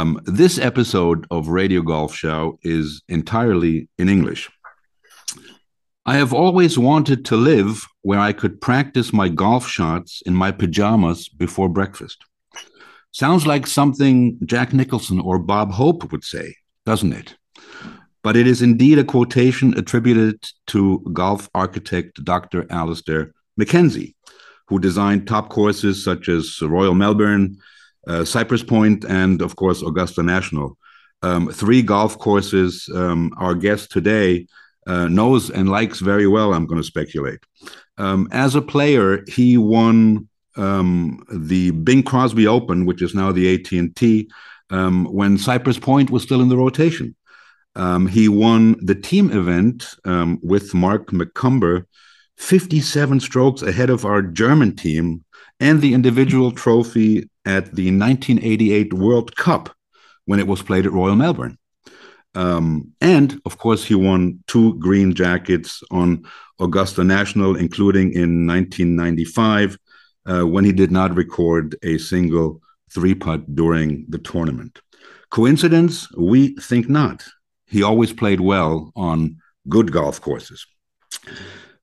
[0.00, 4.48] Um, this episode of Radio Golf Show is entirely in English.
[6.06, 10.52] I have always wanted to live where I could practice my golf shots in my
[10.52, 12.24] pajamas before breakfast.
[13.10, 17.36] Sounds like something Jack Nicholson or Bob Hope would say, doesn't it?
[18.22, 22.66] But it is indeed a quotation attributed to golf architect Dr.
[22.70, 24.14] Alister MacKenzie,
[24.68, 27.58] who designed top courses such as Royal Melbourne,
[28.06, 30.76] uh, Cypress Point, and of course, Augusta National.
[31.22, 34.46] Um, three golf courses um, our guest today
[34.86, 37.40] uh, knows and likes very well, I'm going to speculate.
[37.98, 43.54] Um, as a player, he won um, the Bing Crosby Open, which is now the
[43.54, 44.30] AT&T,
[44.70, 47.14] um, when Cypress Point was still in the rotation.
[47.76, 49.94] Um, he won the team event
[50.42, 51.84] with Mark McCumber
[52.40, 55.22] 57 strokes ahead of our German team
[55.60, 59.70] and the individual trophy at the 1988 World Cup
[60.24, 61.58] when it was played at Royal Melbourne.
[62.34, 66.24] Um, and of course, he won two green jackets on
[66.58, 69.76] Augusta National, including in 1995
[70.26, 72.60] uh, when he did not record a single
[72.92, 74.80] three putt during the tournament.
[75.30, 76.08] Coincidence?
[76.16, 77.24] We think not.
[77.66, 79.36] He always played well on
[79.68, 80.66] good golf courses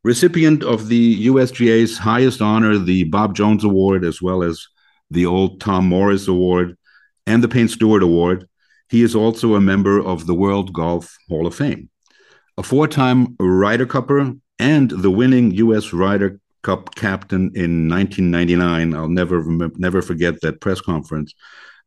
[0.08, 4.66] recipient of the USGA's highest honor, the Bob Jones Award, as well as
[5.12, 6.78] the Old Tom Morris Award
[7.26, 8.48] and the Payne Stewart Award.
[8.90, 11.90] He is also a member of the World Golf Hall of Fame.
[12.58, 15.92] A four time Ryder Cupper and the winning U.S.
[15.92, 18.94] Ryder Cup captain in 1999.
[18.94, 19.44] I'll never
[19.76, 21.34] never forget that press conference.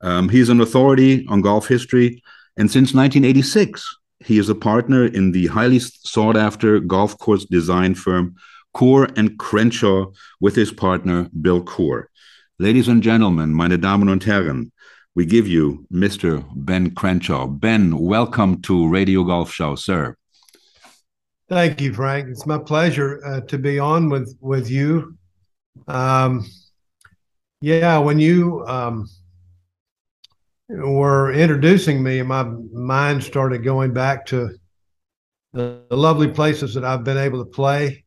[0.02, 2.22] Um, he's an authority on golf history,
[2.58, 7.94] and since 1986, he is a partner in the highly sought after golf course design
[7.94, 8.34] firm
[8.74, 12.04] Coore and Crenshaw with his partner Bill Coore.
[12.58, 14.70] Ladies and gentlemen, meine Damen und Herren,
[15.16, 16.44] we give you Mr.
[16.54, 17.46] Ben Crenshaw.
[17.46, 20.14] Ben, welcome to Radio Golf Show, sir.
[21.48, 22.28] Thank you, Frank.
[22.28, 25.16] It's my pleasure uh, to be on with with you.
[25.88, 26.46] Um,
[27.60, 29.08] yeah, when you um,
[30.70, 34.56] were introducing me, and my mind started going back to
[35.52, 38.04] the, the lovely places that I've been able to play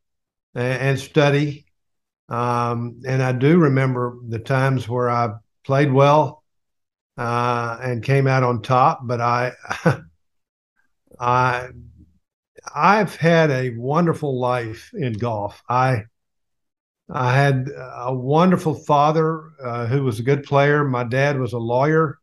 [0.55, 1.65] and, and study.
[2.29, 5.33] Um, and I do remember the times where I
[5.65, 6.43] played well
[7.17, 9.01] uh, and came out on top.
[9.03, 9.51] But I,
[11.19, 11.69] I,
[12.73, 15.61] I've had a wonderful life in golf.
[15.69, 16.05] I
[17.09, 20.85] I had a wonderful father uh, who was a good player.
[20.85, 22.17] My dad was a lawyer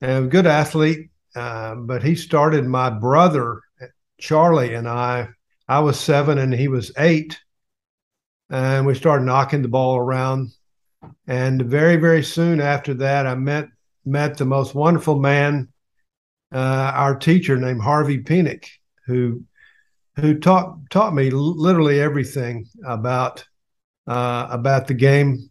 [0.00, 1.10] and a good athlete.
[1.34, 3.60] Uh, but he started my brother
[4.20, 5.28] Charlie and I.
[5.68, 7.40] I was seven and he was eight,
[8.50, 10.50] and we started knocking the ball around.
[11.26, 13.68] And very very soon after that, I met
[14.04, 15.68] met the most wonderful man,
[16.52, 18.66] uh, our teacher named Harvey Penick,
[19.06, 19.44] who
[20.16, 23.44] who taught taught me literally everything about
[24.06, 25.50] uh, about the game.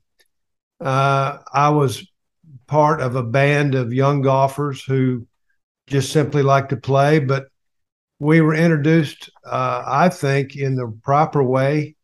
[0.82, 2.06] Uh, I was
[2.70, 5.26] part of a band of young golfers who
[5.88, 7.18] just simply like to play.
[7.18, 7.48] But
[8.20, 11.96] we were introduced, uh, I think, in the proper way,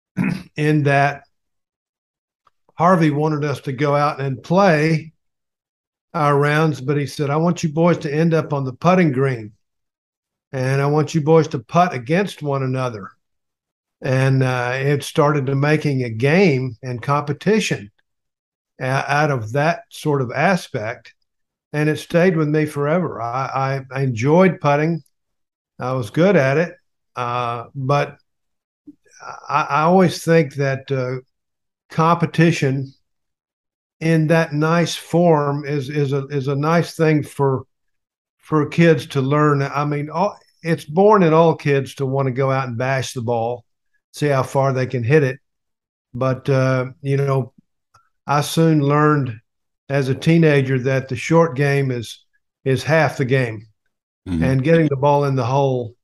[0.56, 1.22] in that
[2.74, 5.14] Harvey wanted us to go out and play
[6.12, 9.12] our rounds, but he said, I want you boys to end up on the putting
[9.12, 9.52] green.
[10.52, 13.08] And I want you boys to putt against one another.
[14.02, 17.90] And uh, it started to making a game and competition
[18.82, 21.14] out of that sort of aspect.
[21.72, 23.20] And it stayed with me forever.
[23.20, 25.02] I, I, I enjoyed putting.
[25.78, 26.74] I was good at it.
[27.16, 28.18] Uh, but
[29.48, 31.20] I, I, always think that uh,
[31.90, 32.92] competition
[34.00, 37.64] in that nice form is is a is a nice thing for
[38.38, 39.62] for kids to learn.
[39.62, 43.12] I mean, all, it's born in all kids to want to go out and bash
[43.12, 43.64] the ball,
[44.12, 45.38] see how far they can hit it.
[46.14, 47.52] But uh, you know,
[48.26, 49.40] I soon learned
[49.88, 52.24] as a teenager that the short game is
[52.64, 53.66] is half the game,
[54.28, 54.42] mm-hmm.
[54.42, 55.96] and getting the ball in the hole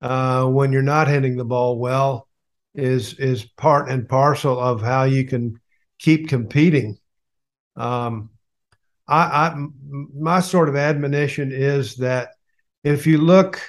[0.00, 2.28] uh, when you're not hitting the ball well
[2.74, 5.60] is is part and parcel of how you can
[5.98, 6.96] keep competing.
[7.76, 8.30] Um,
[9.06, 9.66] I, I
[10.14, 12.30] my sort of admonition is that
[12.84, 13.60] if you look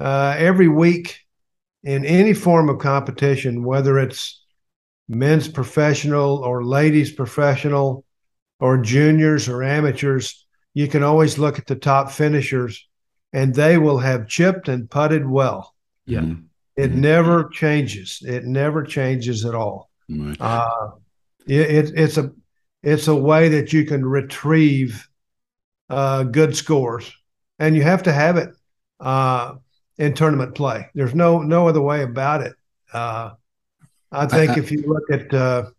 [0.00, 1.20] uh, every week
[1.84, 4.41] in any form of competition, whether it's
[5.14, 8.04] men's professional or ladies professional
[8.60, 12.88] or juniors or amateurs, you can always look at the top finishers
[13.32, 15.74] and they will have chipped and putted well.
[16.06, 16.20] Yeah.
[16.20, 16.42] Mm-hmm.
[16.76, 17.00] It mm-hmm.
[17.00, 18.22] never changes.
[18.24, 19.90] It never changes at all.
[20.08, 20.36] Right.
[20.40, 20.90] Uh,
[21.46, 22.32] it, it, it's a
[22.82, 25.08] it's a way that you can retrieve
[25.88, 27.12] uh, good scores,
[27.58, 28.50] and you have to have it
[29.00, 29.54] uh,
[29.98, 30.88] in tournament play.
[30.94, 32.54] There's no no other way about it.
[34.12, 35.70] I think if you look at uh,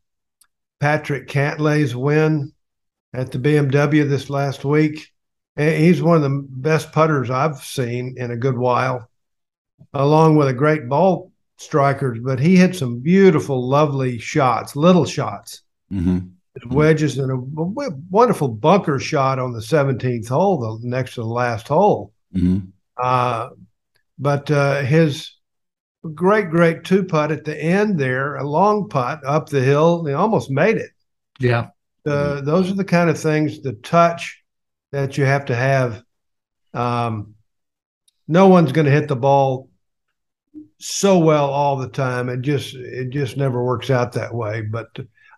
[0.80, 2.51] Patrick Cantlay's win
[3.13, 5.12] at the BMW this last week,
[5.56, 9.07] he's one of the best putters I've seen in a good while,
[9.94, 12.19] along with a great ball strikers.
[12.19, 15.62] But he hit some beautiful, lovely shots, little shots.
[15.91, 16.29] Mm-hmm
[16.68, 21.68] wedges and a wonderful bunker shot on the 17th hole, the next to the last
[21.68, 22.13] hole.
[22.36, 22.68] Mm-hmm.
[22.97, 23.50] Uh,
[24.19, 25.32] but uh, his
[26.13, 30.13] great, great two putt at the end there, a long putt up the hill, he
[30.13, 30.91] almost made it.
[31.39, 31.67] Yeah.
[32.05, 34.44] Uh, those are the kind of things, the touch
[34.91, 36.03] that you have to have.
[36.73, 37.35] Um,
[38.27, 39.69] no one's going to hit the ball
[40.79, 42.29] so well all the time.
[42.29, 44.61] It just it just never works out that way.
[44.61, 44.88] But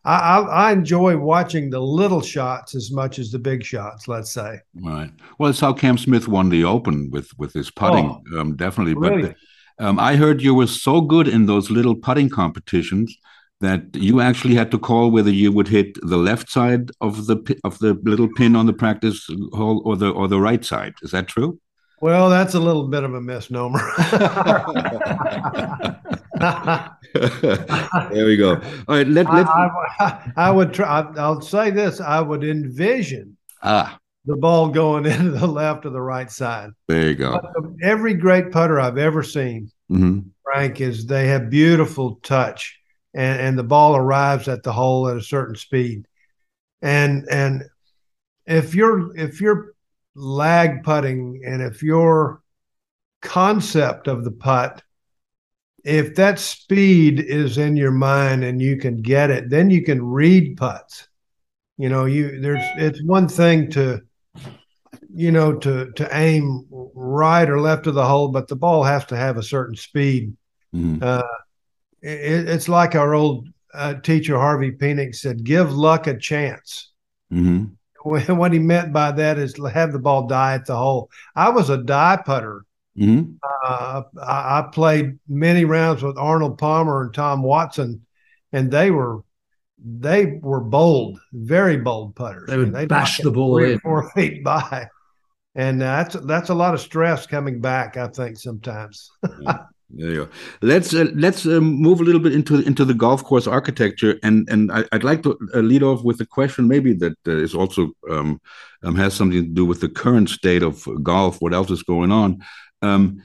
[0.03, 4.07] I, I, I enjoy watching the little shots as much as the big shots.
[4.07, 4.59] Let's say.
[4.75, 5.11] Right.
[5.37, 8.95] Well, it's how Cam Smith won the Open with with his putting, oh, um, definitely.
[8.95, 9.21] Really?
[9.29, 9.35] But
[9.79, 13.17] um, I heard you were so good in those little putting competitions
[13.61, 17.59] that you actually had to call whether you would hit the left side of the
[17.63, 20.93] of the little pin on the practice hole or the or the right side.
[21.01, 21.59] Is that true?
[22.01, 23.79] Well, that's a little bit of a misnomer.
[28.11, 28.61] there we go.
[28.87, 29.69] All right, let, let I,
[29.99, 31.01] I, I, would try.
[31.17, 33.97] I'll say this: I would envision ah.
[34.25, 36.71] The ball going into the left or the right side.
[36.87, 37.39] There you go.
[37.83, 40.19] Every great putter I've ever seen, mm-hmm.
[40.43, 42.79] Frank, is they have beautiful touch,
[43.13, 46.07] and and the ball arrives at the hole at a certain speed,
[46.81, 47.63] and and
[48.45, 49.73] if you're if you're
[50.15, 52.41] lag putting and if your
[53.21, 54.81] concept of the putt
[55.85, 60.03] if that speed is in your mind and you can get it, then you can
[60.03, 61.07] read putts.
[61.77, 64.01] You know, you there's it's one thing to
[65.15, 69.05] you know to to aim right or left of the hole, but the ball has
[69.05, 70.35] to have a certain speed.
[70.73, 71.01] Mm-hmm.
[71.01, 71.23] Uh,
[72.01, 76.91] it, it's like our old uh, teacher Harvey Penick said, "Give luck a chance."
[77.31, 77.65] Mm-hmm.
[78.05, 81.09] What he meant by that is have the ball die at the hole.
[81.35, 82.63] I was a die putter
[82.97, 83.33] Mm-hmm.
[83.43, 88.05] Uh, I, I, played many rounds with Arnold Palmer and Tom Watson,
[88.53, 89.21] and they were
[89.83, 92.49] they were bold, very bold putters.
[92.49, 94.87] They would they bash the ball in four feet by,
[95.55, 97.97] and that's that's a lot of stress coming back.
[97.97, 99.09] I think sometimes.
[99.39, 99.57] yeah.
[99.91, 100.31] There you go.
[100.61, 104.49] Let's uh, let's uh, move a little bit into into the golf course architecture, and
[104.49, 107.53] and I, would like to uh, lead off with a question maybe that uh, is
[107.53, 108.41] also um,
[108.83, 111.39] um, has something to do with the current state of golf.
[111.39, 112.43] What else is going on?
[112.81, 113.23] Um,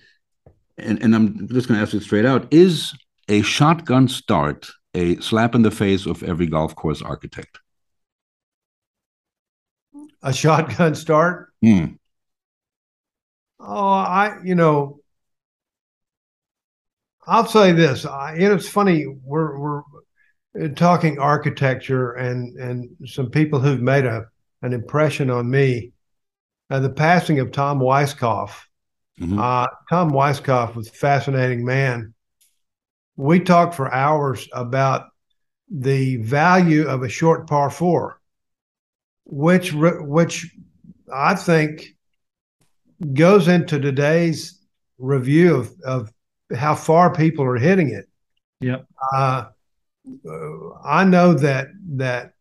[0.76, 2.92] and, and I'm just going to ask it straight out: Is
[3.28, 7.58] a shotgun start a slap in the face of every golf course architect?
[10.22, 11.52] A shotgun start?
[11.62, 11.94] Hmm.
[13.60, 15.00] Oh, I you know,
[17.26, 18.06] I'll say this.
[18.06, 19.06] I, know, it's funny.
[19.06, 24.26] We're we're talking architecture and and some people who've made a
[24.62, 25.92] an impression on me.
[26.70, 28.54] Uh, the passing of Tom Weiskopf
[29.20, 29.38] Mm-hmm.
[29.38, 32.14] Uh, Tom Weiskopf was a fascinating man.
[33.16, 35.08] We talked for hours about
[35.70, 38.18] the value of a short par four,
[39.26, 40.56] which which
[41.12, 41.96] I think
[43.14, 44.60] goes into today's
[44.98, 46.12] review of, of
[46.56, 48.08] how far people are hitting it.
[48.60, 48.86] Yep.
[49.12, 49.46] Uh,
[50.84, 52.32] I know that that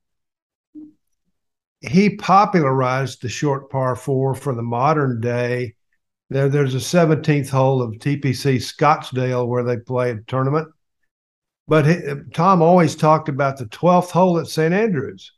[1.81, 5.75] he popularized the short par four for the modern day
[6.29, 10.67] there, there's a 17th hole of TPC Scottsdale where they play a tournament.
[11.67, 11.97] But he,
[12.33, 14.73] Tom always talked about the 12th hole at St.
[14.73, 15.31] Andrews,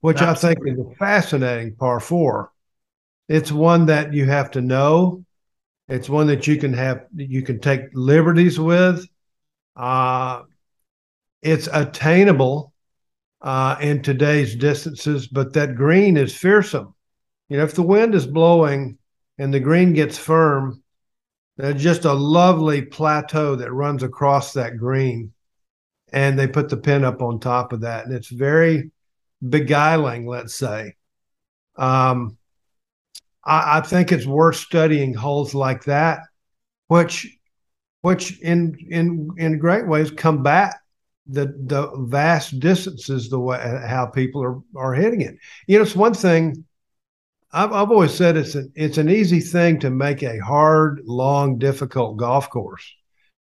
[0.00, 0.20] which.
[0.20, 2.52] I think is a fascinating par four.
[3.28, 5.24] It's one that you have to know.
[5.88, 9.06] It's one that you can have, you can take liberties with.
[9.76, 10.42] Uh,
[11.42, 12.72] it's attainable
[13.40, 16.94] uh, in today's distances, but that green is fearsome.
[17.48, 18.98] You know, if the wind is blowing
[19.38, 20.82] and the green gets firm,
[21.56, 25.32] there's just a lovely plateau that runs across that green.
[26.12, 28.06] And they put the pin up on top of that.
[28.06, 28.90] And it's very
[29.46, 30.94] beguiling, let's say.
[31.76, 32.36] Um,
[33.46, 36.20] I, I think it's worth studying holes like that,
[36.88, 37.26] which
[38.02, 40.74] which in in in great ways combat
[41.26, 45.36] the the vast distances the way how people are are hitting it.
[45.66, 46.64] You know, it's one thing
[47.52, 51.58] I've, I've always said it's an it's an easy thing to make a hard, long,
[51.58, 52.94] difficult golf course,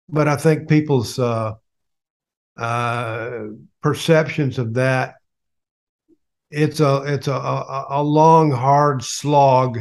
[0.08, 1.54] but I think people's uh,
[2.56, 3.30] uh,
[3.82, 5.14] perceptions of that
[6.54, 9.78] it's a it's a, a, a long hard slog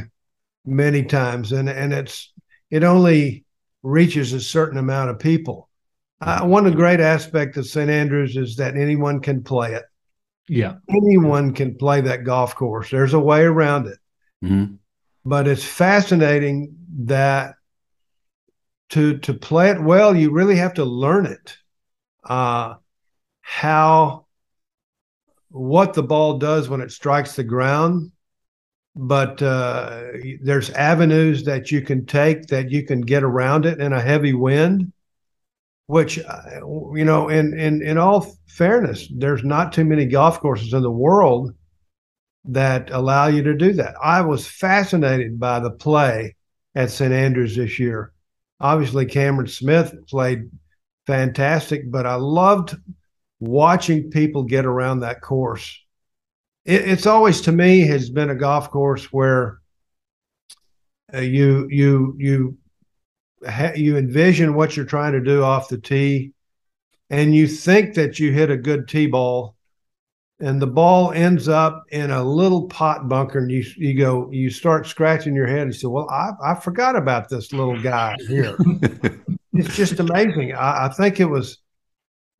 [0.65, 2.33] many times and and it's
[2.71, 3.45] it only
[3.83, 5.69] reaches a certain amount of people.
[6.21, 9.83] Uh, one of the great aspects of st andrews is that anyone can play it.
[10.47, 10.75] Yeah.
[10.89, 12.89] Anyone can play that golf course.
[12.89, 13.99] There's a way around it.
[14.43, 14.77] Mhm.
[15.25, 16.75] but it's fascinating
[17.05, 17.55] that
[18.89, 21.57] to to play it well you really have to learn it
[22.25, 22.75] uh
[23.41, 24.22] how
[25.53, 28.11] what the ball does when it strikes the ground
[28.95, 30.03] but uh
[30.41, 34.33] there's avenues that you can take that you can get around it in a heavy
[34.33, 34.91] wind
[35.87, 36.41] which uh,
[36.93, 40.91] you know in in in all fairness there's not too many golf courses in the
[40.91, 41.53] world
[42.45, 43.95] that allow you to do that.
[44.01, 46.35] I was fascinated by the play
[46.75, 47.13] at St.
[47.13, 48.11] Andrews this year.
[48.59, 50.49] Obviously, Cameron Smith played
[51.07, 52.75] fantastic, but I loved
[53.43, 55.79] watching people get around that course.
[56.65, 59.59] It, it's always to me has been a golf course where
[61.13, 62.57] uh, you you you
[63.45, 66.31] ha- you envision what you're trying to do off the tee,
[67.09, 69.55] and you think that you hit a good tee ball,
[70.39, 74.49] and the ball ends up in a little pot bunker, and you you go you
[74.49, 78.15] start scratching your head and you say, "Well, I I forgot about this little guy
[78.27, 78.55] here."
[79.53, 80.53] it's just amazing.
[80.53, 81.57] I, I think it was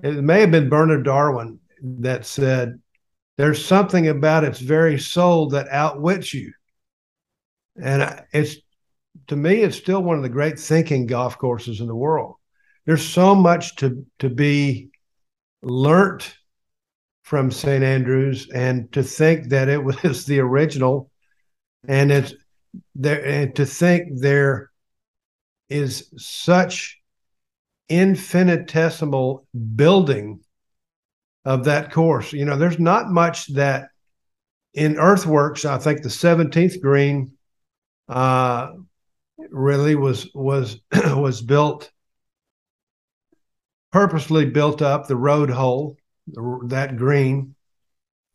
[0.01, 2.81] it may have been Bernard Darwin that said,
[3.37, 6.53] "There's something about its very soul that outwits you,"
[7.75, 8.57] and it's
[9.27, 12.35] to me, it's still one of the great thinking golf courses in the world.
[12.85, 14.89] There's so much to to be
[15.61, 16.37] learnt
[17.23, 17.83] from St.
[17.83, 21.09] Andrews, and to think that it was the original,
[21.87, 22.33] and it's
[22.95, 24.71] there, and to think there
[25.69, 26.99] is such
[27.89, 30.41] infinitesimal building
[31.45, 32.33] of that course.
[32.33, 33.89] You know, there's not much that
[34.73, 35.65] in earthworks.
[35.65, 37.33] I think the 17th green
[38.07, 38.71] uh,
[39.49, 40.79] really was was
[41.15, 41.91] was built
[43.91, 47.55] purposely built up the road hole that green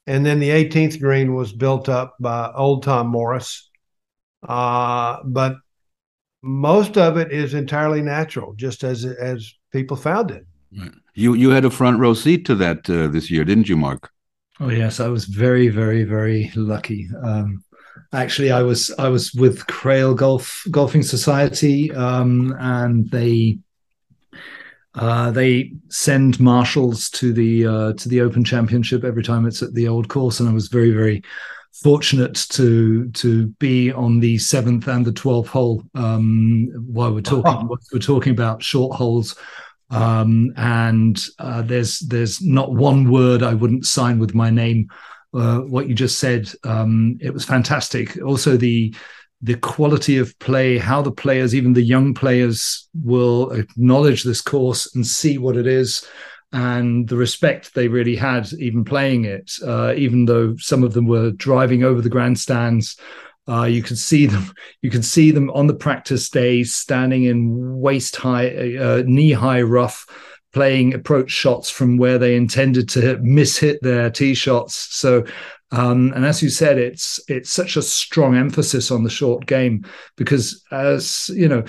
[0.07, 3.69] and then the 18th green was built up by old tom morris
[4.47, 5.57] uh, but
[6.49, 10.47] most of it is entirely natural just as as people found it
[11.15, 14.11] You you had a front row seat to that uh, this year, didn't you, Mark?
[14.61, 17.09] Oh yes, I was very, very, very lucky.
[17.23, 17.65] Um,
[18.13, 23.59] actually, I was I was with Crail Golf Golfing Society, um, and they
[24.95, 29.75] uh, they send marshals to the uh, to the Open Championship every time it's at
[29.75, 31.23] the old course, and I was very, very
[31.83, 37.69] fortunate to to be on the seventh and the twelfth hole um, while we're talking
[37.93, 39.37] we're talking about short holes
[39.91, 44.89] um, and uh, there's there's not one word I wouldn't sign with my name.
[45.35, 48.21] Uh, what you just said, um, it was fantastic.
[48.23, 48.95] Also the
[49.41, 54.95] the quality of play, how the players, even the young players, will acknowledge this course
[54.95, 56.05] and see what it is,
[56.53, 59.53] and the respect they really had even playing it.
[59.65, 62.97] Uh, even though some of them were driving over the grandstands.
[63.47, 64.53] Uh, you can see them.
[64.83, 69.63] You can see them on the practice day, standing in waist high, uh, knee high
[69.63, 70.07] rough,
[70.53, 74.75] playing approach shots from where they intended to miss hit their tee shots.
[74.95, 75.25] So,
[75.73, 79.85] um, and as you said, it's it's such a strong emphasis on the short game
[80.17, 81.65] because, as you know,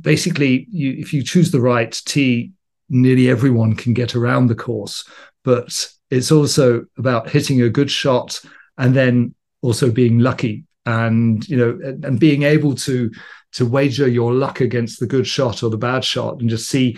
[0.00, 2.52] basically, you, if you choose the right tee,
[2.90, 5.08] nearly everyone can get around the course.
[5.44, 8.40] But it's also about hitting a good shot
[8.76, 13.10] and then also being lucky and you know and, being able to
[13.52, 16.96] to wager your luck against the good shot or the bad shot and just see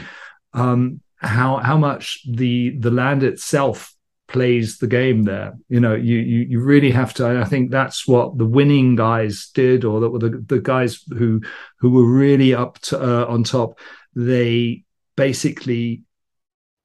[0.54, 3.94] um how how much the the land itself
[4.28, 8.06] plays the game there you know you you, you really have to i think that's
[8.06, 11.40] what the winning guys did or the the, the guys who
[11.78, 13.78] who were really up to, uh, on top
[14.14, 14.84] they
[15.16, 16.02] basically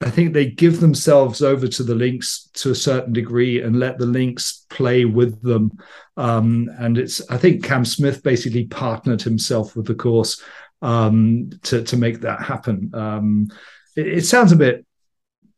[0.01, 3.97] I think they give themselves over to the links to a certain degree and let
[3.97, 5.71] the links play with them.
[6.17, 10.43] Um, and it's I think Cam Smith basically partnered himself with the course
[10.83, 12.91] um, to to make that happen.
[12.93, 13.47] Um,
[13.95, 14.85] it, it, sounds a bit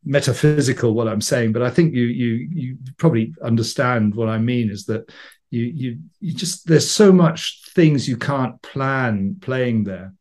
[0.04, 4.70] metaphysical what I'm saying, but I think you you you probably understand what I mean.
[4.70, 5.10] Is that
[5.50, 10.14] you you you just there's so much things you can't plan playing there.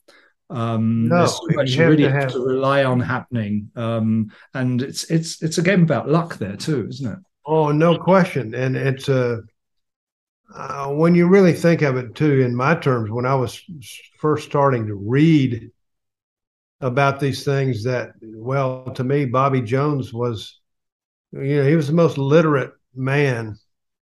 [0.50, 5.04] Um, no, there's so much you, really have to rely on happening, um, and it's
[5.12, 7.20] it's it's a game about luck there too, isn't it?
[7.46, 9.42] Oh, no question, and it's a
[10.56, 12.42] uh, when you really think of it too.
[12.42, 13.62] In my terms, when I was
[14.18, 15.70] first starting to read
[16.82, 20.60] about these things, that well, to me, Bobby Jones was,
[21.32, 23.56] you know, he was the most literate man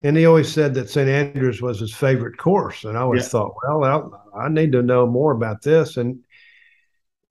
[0.03, 1.09] and he always said that St.
[1.09, 2.83] Andrews was his favorite course.
[2.83, 3.29] And I always yeah.
[3.29, 5.95] thought, well, I need to know more about this.
[5.95, 6.19] And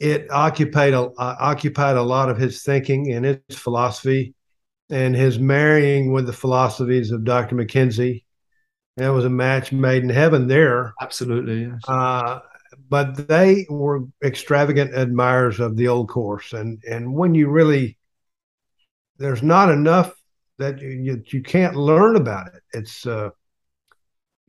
[0.02, 4.34] it occupied a, uh, occupied a lot of his thinking and his philosophy
[4.90, 7.54] and his marrying with the philosophies of Dr.
[7.54, 8.24] MacKenzie.
[8.96, 10.92] That was a match made in heaven there.
[11.00, 11.80] Absolutely, yes.
[11.86, 12.40] Uh,
[12.90, 17.96] but they were extravagant admirers of the old course, and and when you really,
[19.18, 20.12] there's not enough
[20.58, 22.62] that you you, you can't learn about it.
[22.72, 23.30] It's, uh,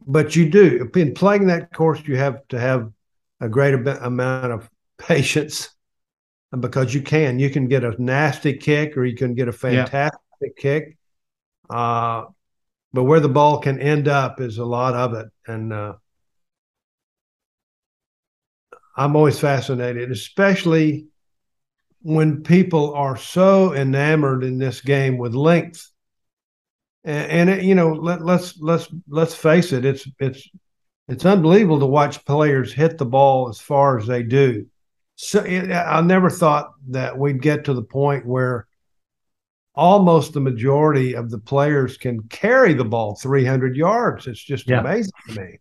[0.06, 2.92] but you do in playing that course, you have to have
[3.40, 5.70] a great amount of patience,
[6.52, 9.54] And because you can you can get a nasty kick or you can get a
[9.54, 10.50] fantastic yeah.
[10.58, 10.98] kick.
[11.70, 12.26] Uh,
[12.94, 15.94] but where the ball can end up is a lot of it, and uh,
[18.96, 21.08] I'm always fascinated, especially
[22.02, 25.90] when people are so enamored in this game with length.
[27.04, 30.48] And, and it, you know, let, let's let's let's face it, it's it's
[31.08, 34.68] it's unbelievable to watch players hit the ball as far as they do.
[35.16, 38.68] So it, I never thought that we'd get to the point where
[39.76, 44.28] almost the majority of the players can carry the ball 300 yards.
[44.28, 44.80] It's just yeah.
[44.80, 45.60] amazing to me.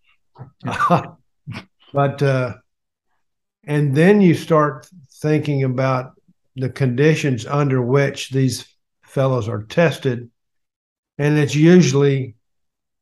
[0.64, 1.06] Yeah.
[1.92, 2.54] but uh,
[3.64, 4.88] and then you start
[5.20, 6.12] thinking about
[6.56, 8.66] the conditions under which these
[9.02, 10.30] fellows are tested.
[11.18, 12.34] And it's usually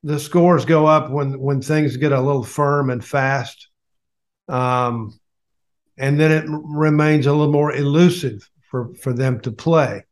[0.02, 3.68] the scores go up when when things get a little firm and fast.
[4.48, 5.18] Um,
[6.00, 10.02] and then it remains a little more elusive for, for them to play,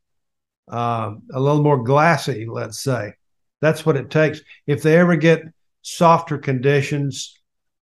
[0.71, 3.15] uh, a little more glassy, let's say.
[3.63, 4.41] That's what it takes.
[4.67, 5.43] If they ever get
[5.81, 7.35] softer conditions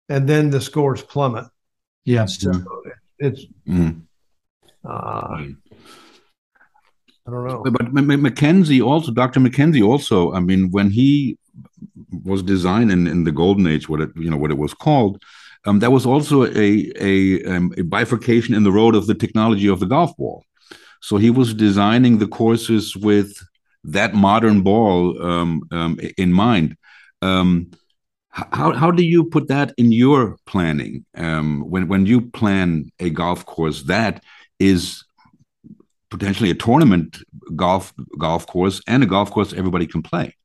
[0.10, 1.46] and then the scores plummet,
[2.04, 2.26] yeah.
[2.26, 2.52] So
[3.18, 3.46] it's.
[3.68, 4.02] Mm.
[4.88, 5.38] Uh,
[7.28, 7.64] I don't know.
[7.64, 9.40] But MacKenzie also, Dr.
[9.40, 11.40] MacKenzie also, I mean, when he
[12.24, 15.24] was designing in the golden age, what it, you know, what it was called,
[15.66, 19.68] um, that was also a, a, um, a bifurcation in the road of the technology
[19.68, 20.44] of the golf ball.
[21.02, 23.38] So he was designing the courses with
[23.84, 26.76] that modern ball um, um in mind.
[27.22, 27.72] Um,
[28.30, 33.10] how how do you put that in your planning um, when when you plan a
[33.10, 34.24] golf course that
[34.60, 35.06] is
[36.10, 37.18] potentially a tournament
[37.56, 40.36] golf golf course and a golf course everybody can play?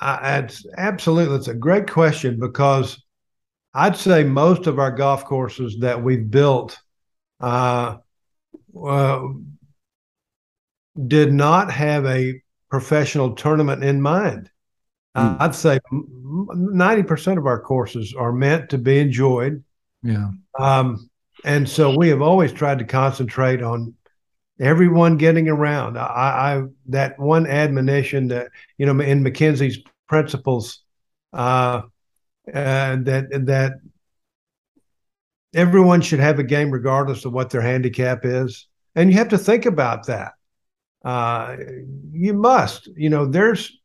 [0.00, 3.02] Uh, it's absolutely it's a great question because
[3.76, 6.78] I'd say most of our golf courses that we've built
[7.40, 7.98] uh,
[8.74, 9.28] uh,
[11.06, 14.50] did not have a professional tournament in mind.
[15.14, 15.36] Mm.
[15.40, 19.62] I'd say 90% of our courses are meant to be enjoyed.
[20.02, 20.30] Yeah.
[20.58, 21.10] Um,
[21.44, 23.94] and so we have always tried to concentrate on
[24.58, 25.98] everyone getting around.
[25.98, 30.80] I, I that one admonition that you know in MacKenzie's principles
[31.34, 31.82] uh,
[32.52, 33.72] uh, that that
[35.54, 39.38] everyone should have a game regardless of what their handicap is, and you have to
[39.38, 40.32] think about that.
[41.04, 41.56] Uh,
[42.12, 43.78] you must, you know, there's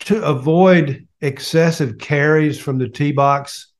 [0.00, 3.72] to avoid excessive carries from the tee box,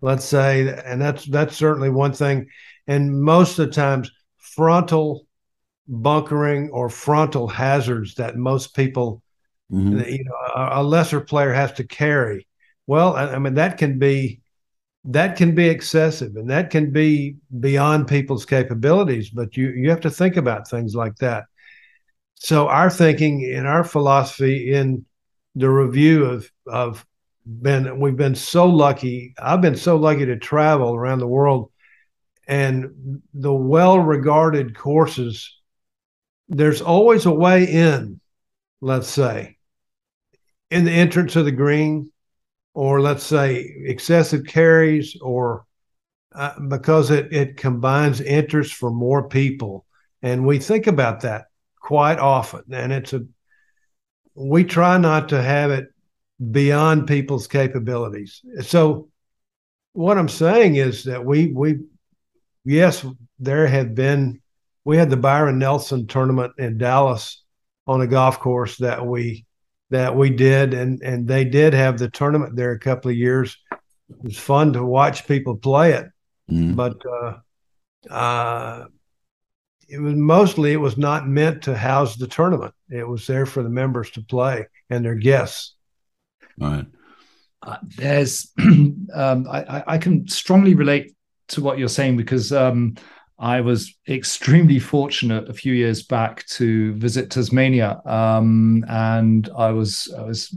[0.00, 2.48] let's say, and that's that's certainly one thing.
[2.86, 5.26] And most of the times, frontal
[5.88, 9.22] bunkering or frontal hazards that most people,
[9.70, 10.00] mm-hmm.
[10.00, 12.46] you know, a, a, lesser player has to carry.
[12.86, 14.40] Well, I, I mean that can be
[15.04, 19.30] that can be excessive and that can be beyond people's capabilities.
[19.30, 21.44] But you you have to think about things like that.
[22.34, 25.04] So our thinking in our philosophy in
[25.54, 27.06] the review of of
[27.46, 29.34] been we've been so lucky.
[29.38, 31.70] I've been so lucky to travel around the world,
[32.46, 35.52] and the well-regarded courses.
[36.48, 38.20] There's always a way in.
[38.80, 39.56] Let's say,
[40.70, 42.12] in the entrance of the green,
[42.76, 45.64] or let's say excessive carries, or
[46.34, 49.86] uh, because it it combines interest for more people,
[50.20, 51.46] and we think about that
[51.80, 53.24] quite often, and it's a
[54.34, 55.86] we try not to have it
[56.50, 58.42] beyond people's capabilities.
[58.60, 59.08] So
[59.94, 61.78] what I'm saying is that we we
[62.62, 63.06] yes,
[63.38, 64.42] there have been
[64.84, 67.42] we had the Byron Nelson tournament in Dallas
[67.86, 69.45] on a golf course that we
[69.90, 73.56] that we did and and they did have the tournament there a couple of years.
[74.08, 76.06] It was fun to watch people play it.
[76.50, 76.74] Mm-hmm.
[76.74, 78.86] But uh, uh,
[79.88, 82.74] it was mostly it was not meant to house the tournament.
[82.90, 85.74] It was there for the members to play and their guests.
[86.58, 86.86] Right.
[87.62, 91.14] Uh, there's, um, I, I, can strongly relate
[91.48, 92.96] to what you're saying because um,
[93.38, 100.12] I was extremely fortunate a few years back to visit Tasmania, um, and I was
[100.16, 100.56] I was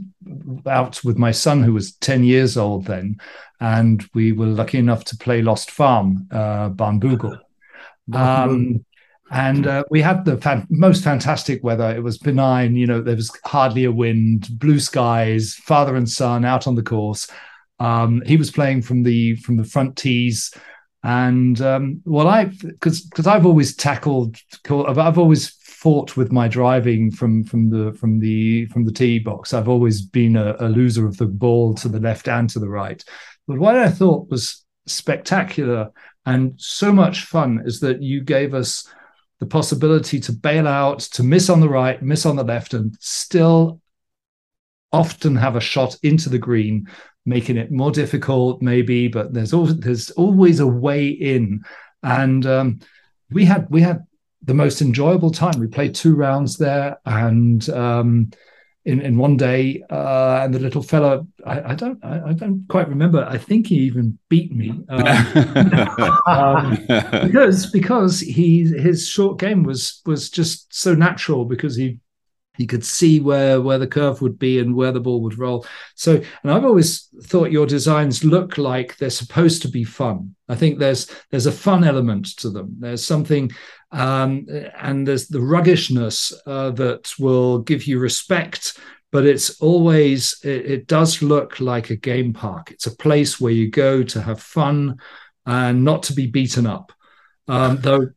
[0.66, 3.18] out with my son who was ten years old then,
[3.60, 6.70] and we were lucky enough to play Lost Farm, uh.
[8.12, 8.84] Um,
[9.30, 11.90] and uh, we had the fan- most fantastic weather.
[11.94, 16.44] It was benign, you know, there was hardly a wind, blue skies, father and son
[16.44, 17.28] out on the course.
[17.78, 20.52] Um, he was playing from the from the front tees
[21.02, 24.36] and um, well, I because because I've always tackled,
[24.68, 29.54] I've always fought with my driving from from the from the from the tee box.
[29.54, 32.68] I've always been a, a loser of the ball to the left and to the
[32.68, 33.02] right.
[33.48, 35.90] But what I thought was spectacular
[36.26, 38.86] and so much fun is that you gave us
[39.38, 42.94] the possibility to bail out, to miss on the right, miss on the left, and
[43.00, 43.80] still
[44.92, 46.86] often have a shot into the green
[47.26, 51.62] making it more difficult, maybe, but there's always there's always a way in.
[52.02, 52.80] And um,
[53.30, 54.04] we had we had
[54.42, 55.58] the most enjoyable time.
[55.60, 58.30] We played two rounds there, and um,
[58.84, 62.64] in in one day, uh, and the little fella, I, I don't I, I, don't
[62.68, 63.24] quite remember.
[63.24, 65.02] I think he even beat me um,
[66.26, 66.78] um,
[67.26, 71.98] because because he his short game was was just so natural because he
[72.60, 75.66] he could see where where the curve would be and where the ball would roll.
[75.94, 80.34] So and i've always thought your designs look like they're supposed to be fun.
[80.46, 82.76] I think there's there's a fun element to them.
[82.78, 83.50] There's something
[83.92, 84.46] um,
[84.78, 88.78] and there's the ruggishness uh, that will give you respect
[89.10, 92.70] but it's always it, it does look like a game park.
[92.70, 94.98] It's a place where you go to have fun
[95.46, 96.92] and not to be beaten up.
[97.48, 98.10] Um, though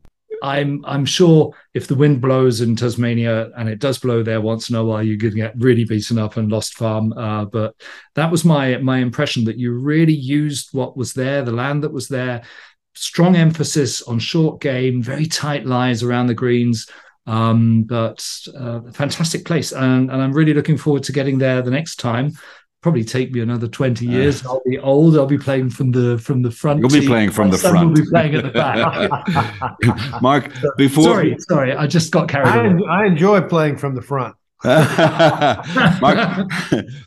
[0.44, 4.70] I'm I'm sure if the wind blows in Tasmania and it does blow there once
[4.70, 7.14] in a while, you could get really beaten up and lost farm.
[7.14, 7.76] Uh, but
[8.16, 11.94] that was my my impression that you really used what was there, the land that
[11.94, 12.44] was there.
[12.94, 16.88] Strong emphasis on short game, very tight lies around the greens.
[17.26, 18.22] Um, but
[18.54, 22.34] uh, fantastic place, and, and I'm really looking forward to getting there the next time
[22.84, 24.46] probably take me another 20 years.
[24.46, 25.18] Uh, I'll be old.
[25.18, 26.82] I'll be playing from the from the front.
[26.82, 27.88] You'll be playing from the front.
[27.88, 30.22] Will be playing at the back.
[30.22, 32.88] Mark, before sorry, sorry, I just got carried I, away.
[32.88, 34.36] I enjoy playing from the front.
[36.02, 36.50] Mark,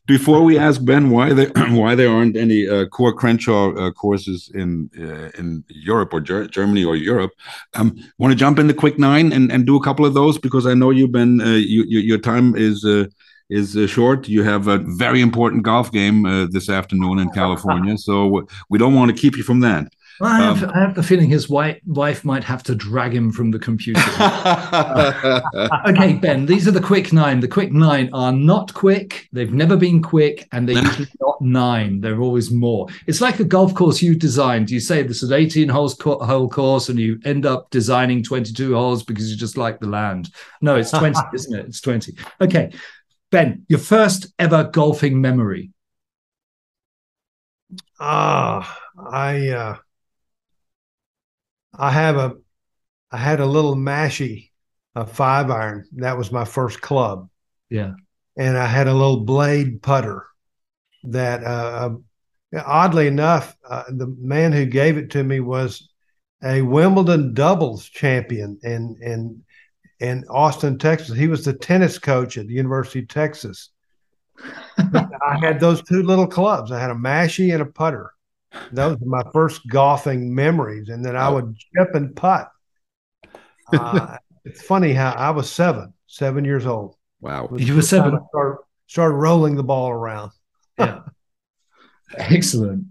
[0.06, 4.50] before we ask Ben why there why there aren't any uh, Coore Crenshaw uh, courses
[4.54, 7.32] in uh, in Europe or Ger Germany or Europe,
[7.74, 10.38] um, want to jump in the quick nine and, and do a couple of those
[10.38, 13.06] because I know you've been uh, you, you, your time is uh,
[13.48, 14.28] is uh, short.
[14.28, 18.94] You have a very important golf game uh, this afternoon in California, so we don't
[18.94, 19.88] want to keep you from that.
[20.18, 23.14] Well, I, have, um, I, have, the feeling his wife, wife might have to drag
[23.14, 24.00] him from the computer.
[25.86, 27.40] okay, Ben, these are the quick nine.
[27.40, 29.28] The quick nine are not quick.
[29.32, 32.00] They've never been quick, and they're usually not nine.
[32.00, 32.86] They're always more.
[33.06, 34.70] It's like a golf course you designed.
[34.70, 38.22] You say this is an 18 holes co- hole course, and you end up designing
[38.22, 40.30] 22 holes because you just like the land.
[40.62, 41.66] No, it's 20, isn't it?
[41.66, 42.16] It's 20.
[42.40, 42.72] Okay.
[43.36, 45.70] Ben, your first ever golfing memory.
[48.00, 49.76] Ah, uh, I uh,
[51.74, 52.36] I have a
[53.12, 54.52] I had a little mashie,
[54.94, 55.86] a five iron.
[55.96, 57.28] That was my first club.
[57.68, 57.92] Yeah,
[58.38, 60.24] and I had a little blade putter.
[61.04, 61.90] That uh,
[62.56, 65.90] uh oddly enough, uh, the man who gave it to me was
[66.42, 69.42] a Wimbledon doubles champion, and and
[70.00, 71.16] in Austin, Texas.
[71.16, 73.70] He was the tennis coach at the University of Texas.
[74.78, 76.70] I had those two little clubs.
[76.70, 78.12] I had a mashie and a putter.
[78.72, 80.88] Those were my first golfing memories.
[80.88, 82.50] And then I would chip and putt.
[83.72, 86.96] Uh, it's funny how I was seven, seven years old.
[87.20, 87.48] Wow.
[87.56, 88.20] You were seven.
[88.28, 90.32] Started, started rolling the ball around.
[90.78, 91.00] yeah.
[92.16, 92.84] Excellent.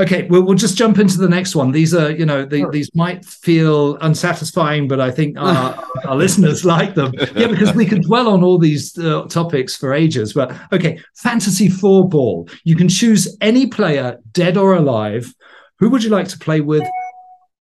[0.00, 1.72] Okay, we'll, we'll just jump into the next one.
[1.72, 2.70] These are, you know, the, sure.
[2.70, 7.12] these might feel unsatisfying, but I think our, our listeners like them.
[7.36, 10.32] Yeah, because we could dwell on all these uh, topics for ages.
[10.32, 12.48] But okay, fantasy four ball.
[12.64, 15.34] You can choose any player, dead or alive.
[15.80, 16.84] Who would you like to play with?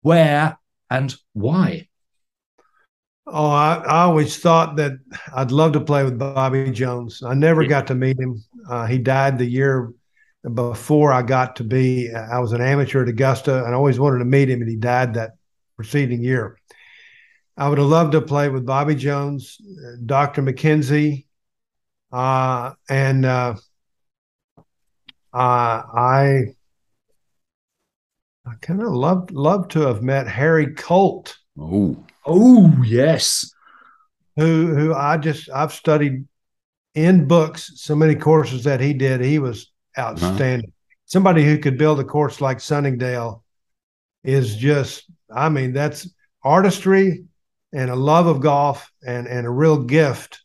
[0.01, 0.57] Where
[0.89, 1.89] and why?
[3.27, 4.93] Oh, I, I always thought that
[5.35, 7.21] I'd love to play with Bobby Jones.
[7.21, 8.41] I never got to meet him.
[8.67, 9.91] Uh, he died the year
[10.53, 14.19] before I got to be, I was an amateur at Augusta and I always wanted
[14.19, 15.31] to meet him, and he died that
[15.75, 16.57] preceding year.
[17.57, 19.57] I would have loved to play with Bobby Jones,
[20.05, 20.41] Dr.
[20.41, 21.25] MacKenzie,
[22.11, 23.55] uh, and uh,
[25.33, 26.55] uh, I
[28.45, 31.37] I kind of loved loved to have met Harry Colt.
[31.59, 33.53] Oh, oh yes,
[34.37, 36.25] who who I just I've studied
[36.95, 39.21] in books so many courses that he did.
[39.21, 40.69] He was outstanding.
[40.69, 40.95] Uh-huh.
[41.05, 43.43] Somebody who could build a course like Sunningdale
[44.23, 46.07] is just, I mean, that's
[46.43, 47.25] artistry
[47.73, 50.41] and a love of golf and and a real gift.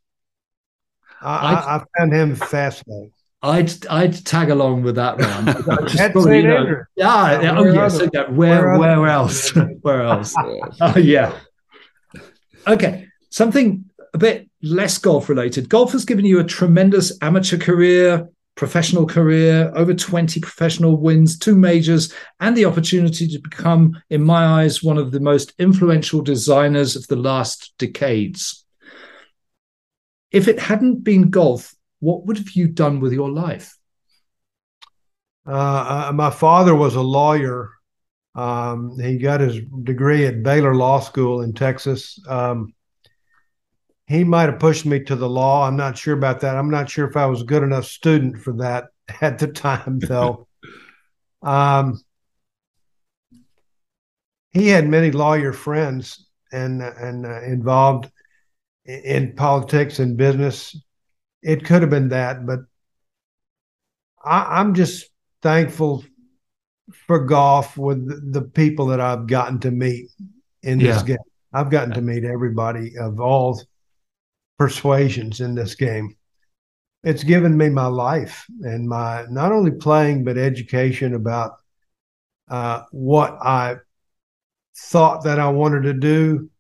[1.21, 3.13] I, I, I found him fascinating.
[3.43, 5.49] I'd I'd tag along with that one.
[5.49, 6.47] At probably, St.
[6.47, 6.85] Andrew.
[6.97, 7.43] Yeah.
[7.43, 8.01] yeah oh yes.
[8.01, 8.25] Okay.
[8.31, 9.55] Where where, where else?
[9.83, 10.35] where else?
[10.81, 11.39] oh yeah.
[12.67, 13.07] Okay.
[13.31, 15.69] Something a bit less golf related.
[15.69, 21.57] Golf has given you a tremendous amateur career, professional career, over 20 professional wins, two
[21.57, 26.95] majors, and the opportunity to become, in my eyes, one of the most influential designers
[26.95, 28.65] of the last decades.
[30.31, 33.77] If it hadn't been golf, what would have you done with your life?
[35.47, 37.71] Uh, my father was a lawyer.
[38.35, 42.19] Um, he got his degree at Baylor Law School in Texas.
[42.29, 42.75] Um,
[44.07, 45.67] he might have pushed me to the law.
[45.67, 46.57] I'm not sure about that.
[46.57, 48.87] I'm not sure if I was a good enough student for that
[49.21, 50.47] at the time, though.
[51.43, 52.01] um,
[54.51, 58.11] he had many lawyer friends and and uh, involved
[58.85, 60.77] in politics and business.
[61.43, 62.61] It could have been that, but
[64.23, 65.11] I, am just
[65.43, 66.05] thankful
[67.07, 70.11] for golf with the people that I've gotten to meet
[70.63, 71.19] in this game.
[71.53, 73.61] I've gotten to meet everybody of all
[74.59, 76.17] persuasions in this game.
[77.03, 81.57] It's given me my life and my not only playing but education about
[82.49, 83.77] uh, what I
[84.77, 86.51] thought that I wanted to do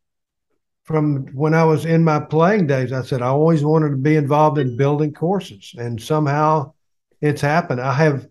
[0.84, 2.92] from when I was in my playing days.
[2.92, 6.72] I said I always wanted to be involved in building courses, and somehow
[7.20, 7.80] it's happened.
[7.80, 8.28] I have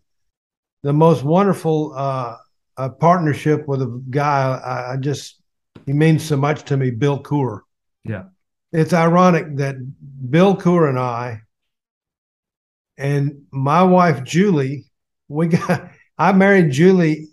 [0.83, 2.37] the most wonderful uh,
[2.99, 4.43] partnership with a guy.
[4.43, 5.41] I, I, just
[5.85, 7.61] he means so much to me, Bill Coore.
[8.05, 8.25] Yeah,
[8.73, 9.75] it's ironic that
[10.29, 11.41] Bill Coore and I
[12.97, 14.85] and my wife Julie,
[15.27, 17.27] we got I married Julie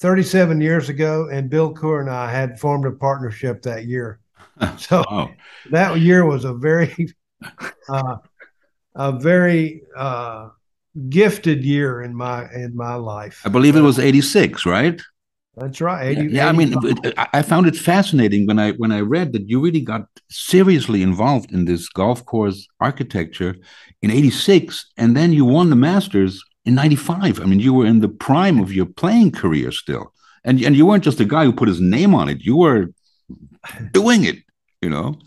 [0.00, 4.20] 37 years ago, and Bill Coore and I had formed a partnership that year.
[4.76, 5.30] So wow.
[5.70, 6.94] that year was a very
[7.88, 8.16] uh,
[8.94, 10.50] a very uh,
[11.08, 13.40] gifted year in my in my life.
[13.46, 15.00] I believe it was 86, right?
[15.60, 16.16] That's right.
[16.18, 16.74] 80, yeah, I mean,
[17.34, 21.52] I found it fascinating when I when I read that you really got seriously involved
[21.52, 23.56] in this golf course architecture
[24.00, 27.40] in '86, and then you won the Masters in '95.
[27.40, 30.86] I mean, you were in the prime of your playing career still, and and you
[30.86, 32.40] weren't just a guy who put his name on it.
[32.40, 32.86] You were
[33.92, 34.38] doing it.
[34.80, 35.18] You know.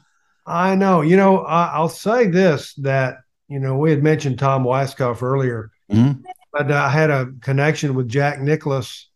[0.48, 1.02] I know.
[1.02, 3.18] You know, I'll say this: that
[3.50, 6.22] you know, we had mentioned Tom Weiskopf earlier, mm-hmm.
[6.52, 9.10] but I had a connection with Jack Nicklaus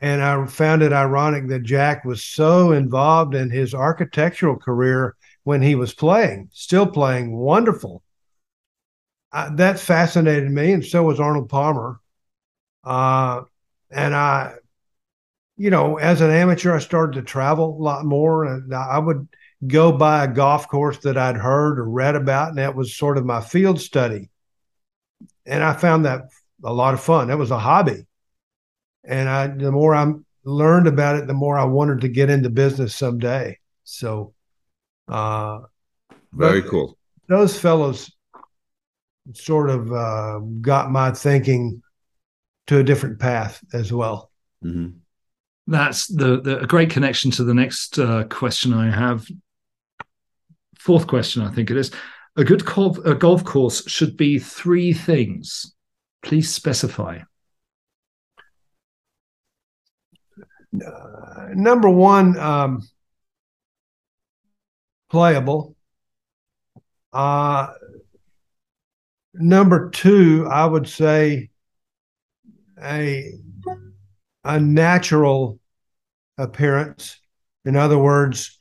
[0.00, 5.62] and I found it ironic that Jack was so involved in his architectural career when
[5.62, 8.02] he was playing, still playing wonderful.
[9.32, 12.00] Uh, that fascinated me, and so was Arnold Palmer.
[12.84, 13.42] Uh,
[13.90, 14.54] and I,
[15.56, 19.28] you know, as an amateur, I started to travel a lot more, and I would
[19.66, 23.16] go by a golf course that I'd heard or read about, and that was sort
[23.16, 24.28] of my field study.
[25.46, 26.28] And I found that
[26.62, 27.28] a lot of fun.
[27.28, 28.06] That was a hobby
[29.06, 30.12] and I the more I
[30.44, 33.58] learned about it, the more I wanted to get into business someday.
[33.84, 34.34] So,
[35.08, 35.60] uh,
[36.32, 36.96] very cool.
[37.28, 38.10] Those fellows
[39.32, 41.82] sort of uh, got my thinking
[42.68, 44.30] to a different path as well.
[44.64, 44.98] Mm-hmm.
[45.68, 49.26] That's the, the, a great connection to the next uh, question I have.
[50.78, 51.90] Fourth question, I think it is.
[52.36, 55.74] A good golf, a golf course should be three things.
[56.22, 57.20] Please specify.
[60.74, 62.88] Uh, number one, um,
[65.10, 65.76] playable.
[67.12, 67.68] Uh,
[69.34, 71.50] number two, I would say
[72.82, 73.32] a
[74.44, 75.58] a natural
[76.38, 77.18] appearance.
[77.64, 78.58] In other words,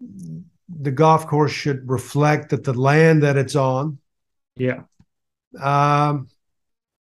[0.00, 3.98] the golf course should reflect that the land that it's on.
[4.56, 4.82] Yeah.
[5.60, 6.28] Um,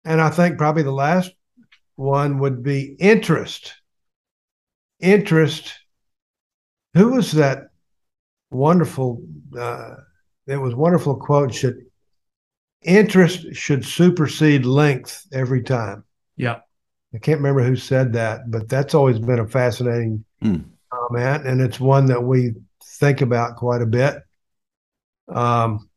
[0.04, 1.32] and I think probably the last
[1.96, 3.81] one would be interest
[5.02, 5.74] interest.
[6.94, 7.70] Who was that
[8.50, 9.24] wonderful?
[9.58, 9.96] Uh,
[10.46, 11.54] there was wonderful quote.
[11.54, 11.86] Should
[12.82, 16.04] interest should supersede length every time.
[16.36, 16.60] Yeah,
[17.14, 20.64] I can't remember who said that, but that's always been a fascinating mm.
[20.92, 24.18] comment, and it's one that we think about quite a bit.
[25.28, 25.90] Um,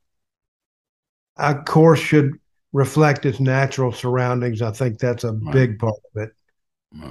[1.37, 2.33] a course should
[2.73, 4.63] reflect its natural surroundings.
[4.63, 5.53] I think that's a right.
[5.53, 6.31] big part of it.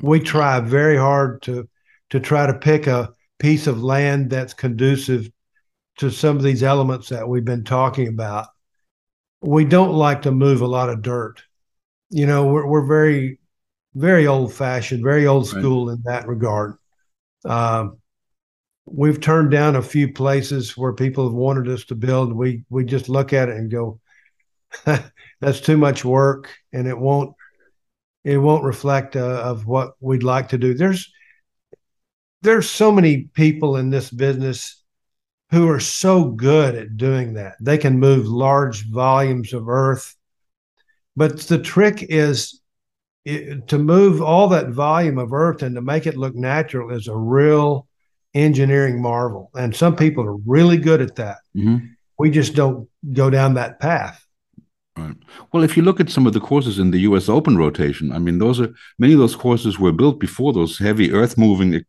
[0.02, 1.68] We try very hard to
[2.10, 5.30] to try to pick a piece of land that's conducive
[5.98, 8.48] to some of these elements that we've been talking about.
[9.42, 11.44] We don't like to move a lot of dirt.
[12.10, 13.40] You know, we're, we're very,
[13.96, 15.94] very old fashioned, very old school right.
[15.94, 16.76] in that regard.
[17.46, 17.98] Um,
[18.86, 22.34] we've turned down a few places where people have wanted us to build.
[22.34, 24.00] We we just look at it and go,
[24.86, 27.36] that's too much work, and it won't
[28.24, 30.74] it won't reflect uh, of what we'd like to do.
[30.74, 31.12] There's
[32.44, 34.84] there's so many people in this business
[35.52, 37.56] who are so good at doing that.
[37.60, 40.16] They can move large volumes of earth,
[41.16, 42.62] but the trick is
[43.26, 47.08] it, to move all that volume of earth and to make it look natural is
[47.08, 47.88] a real
[48.34, 49.50] engineering marvel.
[49.54, 51.38] And some people are really good at that.
[51.56, 51.86] Mm-hmm.
[52.20, 54.26] We just don't go down that path.
[54.98, 55.16] Right.
[55.52, 57.28] Well, if you look at some of the courses in the U.S.
[57.28, 61.12] Open rotation, I mean, those are many of those courses were built before those heavy
[61.12, 61.84] earth moving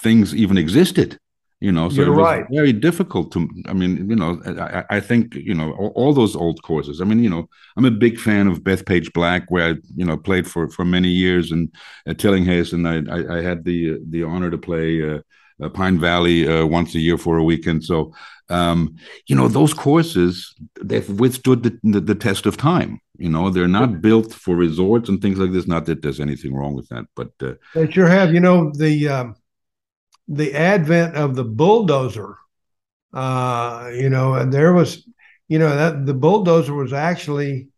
[0.00, 1.18] things even existed.
[1.60, 2.46] You know, so You're it was right.
[2.52, 3.48] very difficult to.
[3.66, 7.00] I mean, you know, I, I think you know all, all, those old courses.
[7.00, 10.16] I mean, you know, I'm a big fan of Bethpage Black, where I you know
[10.16, 11.68] played for for many years, and
[12.06, 15.02] at Tillinghast, and I, I, I had the the honor to play.
[15.02, 15.18] Uh,
[15.60, 17.84] uh, Pine Valley uh, once a year for a weekend.
[17.84, 18.14] So,
[18.48, 18.94] um,
[19.26, 23.00] you know, those courses they've withstood the, the, the, test of time.
[23.16, 25.66] You know, they're not built for resorts and things like this.
[25.66, 28.32] Not that there's anything wrong with that, but uh, they sure have.
[28.32, 29.34] You know, the um,
[30.28, 32.36] the advent of the bulldozer.
[33.12, 35.08] Uh, you know, and there was,
[35.48, 37.68] you know, that the bulldozer was actually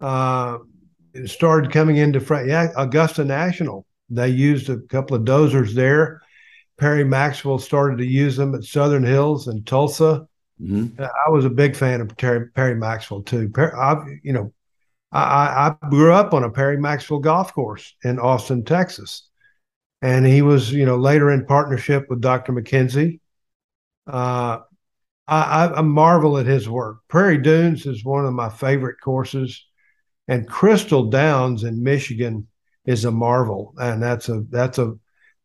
[0.00, 0.58] uh,
[1.24, 2.48] started coming into front.
[2.48, 3.86] yeah, Augusta National.
[4.10, 6.22] They used a couple of dozers there
[6.78, 10.26] Perry Maxwell started to use them at Southern Hills and Tulsa.
[10.62, 11.02] Mm-hmm.
[11.02, 13.50] I was a big fan of Terry, Perry Maxwell too.
[13.56, 14.52] I, you know,
[15.12, 19.27] I, I grew up on a Perry Maxwell golf course in Austin, Texas,
[20.02, 22.52] and he was, you know, later in partnership with Dr.
[22.52, 23.20] MacKenzie.
[24.06, 24.60] Uh,
[25.26, 26.98] I, I marvel at his work.
[27.08, 29.66] Prairie Dunes is one of my favorite courses,
[30.26, 32.48] and Crystal Downs in Michigan
[32.86, 34.94] is a marvel, and that's a that's a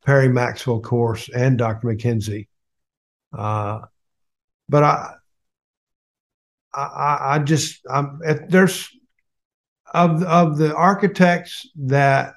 [0.05, 1.87] Perry Maxwell course and Dr.
[1.87, 2.47] MacKenzie.
[3.37, 3.81] Uh,
[4.69, 5.15] but I,
[6.73, 8.89] I, I just, I'm, there's
[9.93, 12.33] of of the architects that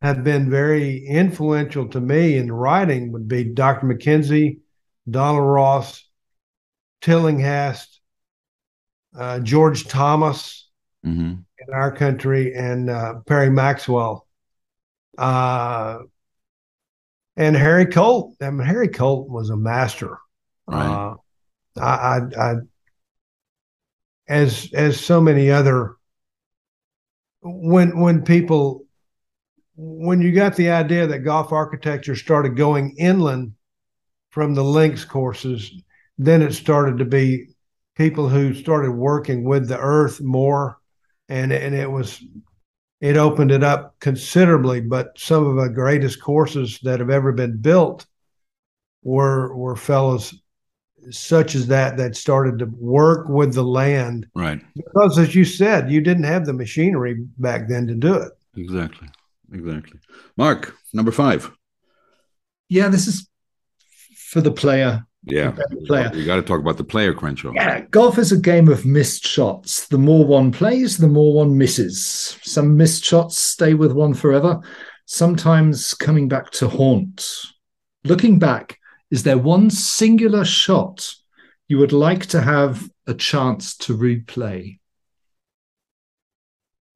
[0.00, 3.86] have been very influential to me in writing would be Dr.
[3.86, 4.60] MacKenzie,
[5.10, 6.04] Donald Ross,
[7.00, 8.00] Tillinghast,
[9.18, 10.68] uh, George Thomas
[11.04, 11.32] mm-hmm.
[11.32, 14.26] in our country, and uh, Perry Maxwell.
[15.16, 15.98] Uh,
[17.36, 18.36] and Harry Colt.
[18.40, 20.18] I mean, Harry Colt was a master.
[20.66, 20.86] Right.
[20.86, 21.14] Uh,
[21.80, 22.54] I, I, I,
[24.28, 25.96] as as so many other,
[27.40, 28.84] when when people,
[29.80, 33.52] when you got the idea that golf architecture started going inland
[34.30, 35.70] from the links courses,
[36.18, 37.46] then it started to be
[37.94, 40.78] people who started working with the earth more,
[41.28, 42.20] and and it was
[43.00, 44.80] it opened it up considerably.
[44.80, 48.04] But some of the greatest courses that have ever been built
[49.04, 50.34] were were fellows
[51.10, 54.26] such as that that started to work with the land.
[54.34, 54.60] Right.
[54.74, 58.32] Because as you said, you didn't have the machinery back then to do it.
[58.56, 59.08] Exactly.
[59.52, 60.00] Exactly.
[60.36, 61.50] Mark, number five.
[62.68, 63.28] Yeah, this is
[64.14, 65.54] for the player yeah,
[65.86, 66.10] player.
[66.12, 67.52] We got to talk about the player, Crenshaw.
[67.54, 69.86] Yeah, golf is a game of missed shots.
[69.88, 72.38] The more one plays, the more one misses.
[72.42, 74.60] Some missed shots stay with one forever,
[75.06, 77.26] sometimes coming back to haunt.
[78.04, 78.78] Looking back,
[79.10, 81.12] is there one singular shot
[81.66, 84.78] you would like to have a chance to replay?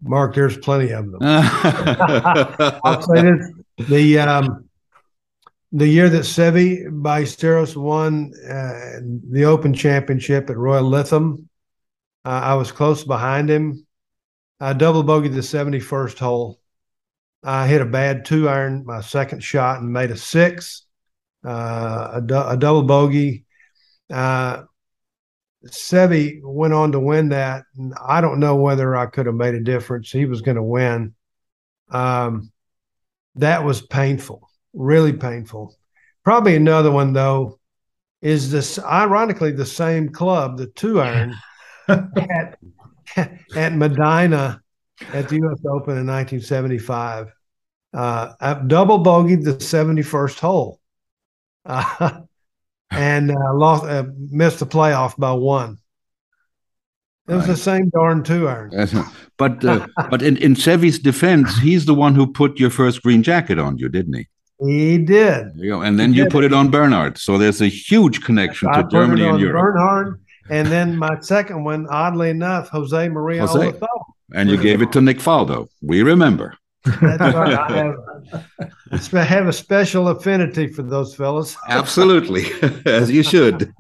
[0.03, 1.21] Mark, there's plenty of them.
[1.23, 4.69] I'll say this: the um,
[5.73, 11.47] the year that Seve Ballesteros won uh, the Open Championship at Royal Lytham,
[12.25, 13.87] uh, I was close behind him.
[14.61, 16.61] I double bogeyed the 71st hole.
[17.43, 20.85] I hit a bad two iron, my second shot, and made a six,
[21.45, 23.45] uh, a, du- a, double bogey.
[24.13, 24.63] Uh,
[25.67, 27.65] Seve went on to win that.
[27.77, 30.11] And I don't know whether I could have made a difference.
[30.11, 31.15] He was going to win.
[31.91, 32.51] Um,
[33.37, 35.77] that was painful really painful.
[36.25, 37.59] Probably another one though
[38.21, 41.35] is this ironically the same club, the two iron
[41.89, 42.59] at,
[43.17, 44.61] at Medinah
[45.13, 45.61] at the U.S.
[45.67, 47.33] Open in 1975.
[47.93, 50.81] Uh, I double bogeyed the 71st hole,
[51.67, 52.21] uh,
[52.93, 55.79] and uh, lost, uh, missed the playoff by one.
[57.29, 57.53] It was right.
[57.53, 58.71] the same darn two iron.
[59.37, 63.23] but uh, but in, in Seve's defense, he's the one who put your first green
[63.23, 64.27] jacket on you, didn't he?
[64.65, 65.53] He did.
[65.57, 65.83] You go.
[65.83, 66.33] And then he you did.
[66.33, 67.19] put it on Bernhard.
[67.19, 69.63] So there's a huge connection I to Germany and Europe.
[69.63, 70.21] Bernhard,
[70.51, 73.79] and then my second one, oddly enough, Jose Maria Jose.
[74.35, 75.69] And you gave it to Nick Faldo.
[75.81, 76.57] We remember.
[76.85, 77.55] That's right.
[77.55, 77.77] I
[78.91, 81.57] have, I have a special affinity for those fellas.
[81.69, 82.47] Absolutely,
[82.87, 83.73] as you should.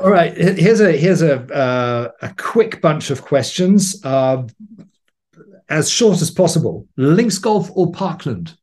[0.00, 4.46] All right, here's a here's a uh, a quick bunch of questions, uh,
[5.68, 6.86] as short as possible.
[6.96, 8.56] Links golf or Parkland?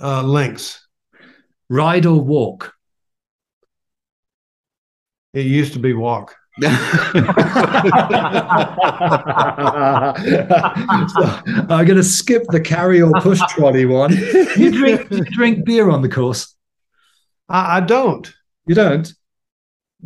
[0.00, 0.86] Uh, links.
[1.68, 2.74] Ride or walk?
[5.34, 6.36] It used to be walk.
[6.62, 6.68] So,
[11.68, 14.12] I'm going to skip the carry or push trolley one.
[14.56, 16.54] You drink, you drink beer on the course?
[17.48, 18.32] I, I don't.
[18.66, 19.12] You don't?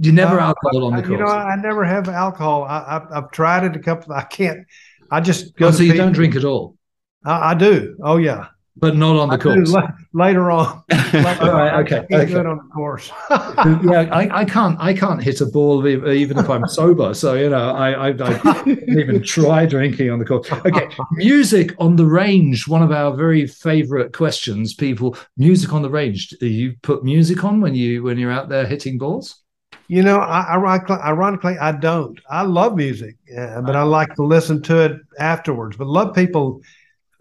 [0.01, 1.19] You never uh, alcohol on the course?
[1.21, 2.65] You know, I never have alcohol.
[2.65, 4.13] I, have tried it a couple.
[4.13, 4.67] I can't.
[5.11, 5.69] I just go.
[5.69, 6.77] Oh, so you don't drink at all?
[7.25, 7.97] I, I do.
[8.03, 8.49] Oh yeah
[8.81, 9.75] but not on the I course.
[10.13, 10.83] later on.
[11.13, 12.07] Later All right, okay.
[12.13, 12.35] I okay.
[12.35, 13.11] on the course.
[13.31, 14.81] yeah, I, I, can't.
[14.81, 17.15] I can't hit a ball even if I'm sober.
[17.15, 20.51] So you know, I, I, I even try drinking on the course.
[20.53, 22.67] Okay, music on the range.
[22.67, 24.75] One of our very favorite questions.
[24.75, 26.31] People, music on the range.
[26.41, 29.43] Do you put music on when you when you're out there hitting balls?
[29.89, 32.19] You know, I, ironically, ironically, I don't.
[32.31, 35.77] I love music, uh, but I like to listen to it afterwards.
[35.77, 36.63] But love people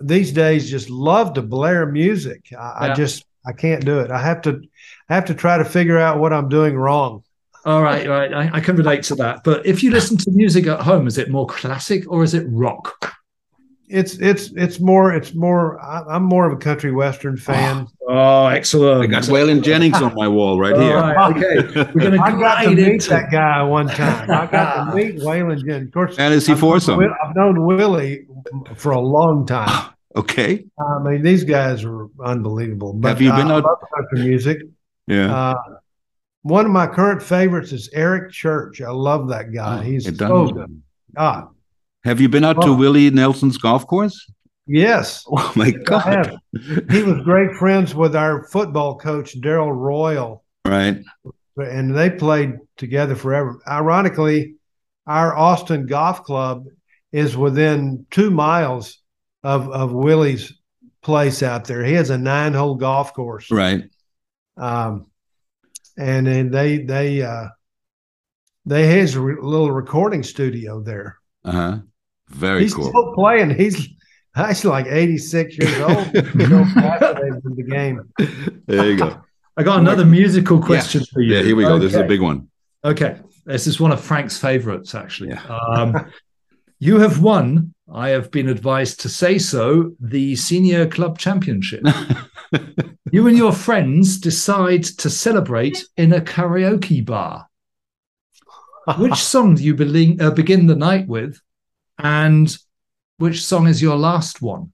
[0.01, 2.49] these days just love to blare music.
[2.51, 2.91] I, yeah.
[2.91, 4.11] I, just I can't do it.
[4.11, 4.61] I have to
[5.09, 7.23] I have to try to figure out what I'm doing wrong.
[7.65, 8.33] All right, all right.
[8.33, 9.43] I, I can relate to that.
[9.43, 12.45] But if you listen to music at home, is it more classic or is it
[12.47, 13.13] rock?
[13.89, 15.79] It's it's it's more it's more.
[15.81, 17.87] I'm more of a country western fan.
[18.07, 19.01] Oh, oh, excellent!
[19.01, 20.95] I got Waylon Jennings on my wall right here.
[20.95, 22.21] Right, okay, we're gonna.
[22.21, 24.29] I got to meet that guy one time.
[24.29, 25.87] I got to meet Waylon Jennings.
[25.87, 26.99] Of course, and is he foursome?
[26.99, 28.27] I've known Willie
[28.75, 29.93] for a long time.
[30.15, 30.65] Okay.
[30.79, 32.93] I mean, these guys are unbelievable.
[32.93, 33.63] But Have you been I out?
[33.63, 34.57] love country music.
[35.05, 35.31] Yeah.
[35.51, 35.55] Uh,
[36.41, 38.81] one of my current favorites is Eric Church.
[38.81, 39.77] I love that guy.
[39.77, 40.81] Oh, He's so good.
[41.15, 41.49] God.
[42.05, 44.25] Have you been out to Willie Nelson's golf course?
[44.65, 45.25] Yes.
[45.31, 46.39] Oh my God.
[46.89, 50.43] He was great friends with our football coach, Darrell Royal.
[50.65, 50.97] Right.
[51.55, 53.59] And they played together forever.
[53.67, 54.55] Ironically,
[55.05, 56.65] our Austin Golf Club
[57.11, 58.99] is within two miles
[59.43, 60.53] of of Willie's
[61.01, 61.83] place out there.
[61.83, 63.49] He has a nine hole golf course.
[63.49, 63.83] Right.
[64.57, 65.07] Um,
[65.97, 67.47] and then they they uh
[68.65, 71.17] they has a re- little recording studio there.
[71.43, 71.77] Uh huh.
[72.27, 72.61] Very cool.
[72.61, 72.89] he's cool.
[72.89, 73.49] still playing.
[73.51, 73.89] He's
[74.35, 75.89] actually like 86 years old.
[76.13, 78.01] the game.
[78.67, 79.21] There you go.
[79.57, 81.07] I got another musical question yeah.
[81.11, 81.35] for you.
[81.35, 81.73] Yeah, here we go.
[81.73, 81.85] Okay.
[81.85, 82.47] This is a big one.
[82.85, 83.19] Okay.
[83.45, 85.31] This is one of Frank's favorites, actually.
[85.31, 85.43] Yeah.
[85.47, 86.11] Um,
[86.79, 91.83] you have won I have been advised to say so, the senior club championship.
[93.11, 97.47] you and your friends decide to celebrate in a karaoke bar.
[98.97, 101.41] Which song do you be- uh, begin the night with?
[101.97, 102.55] And
[103.17, 104.71] which song is your last one?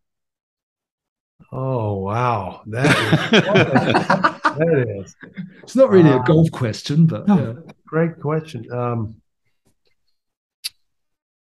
[1.51, 2.63] Oh, wow.
[2.67, 3.41] That is.
[4.57, 5.15] that is.
[5.63, 7.27] It's not really uh, a golf question, but.
[7.27, 7.53] Yeah.
[7.87, 8.69] Great question.
[8.71, 9.21] Um,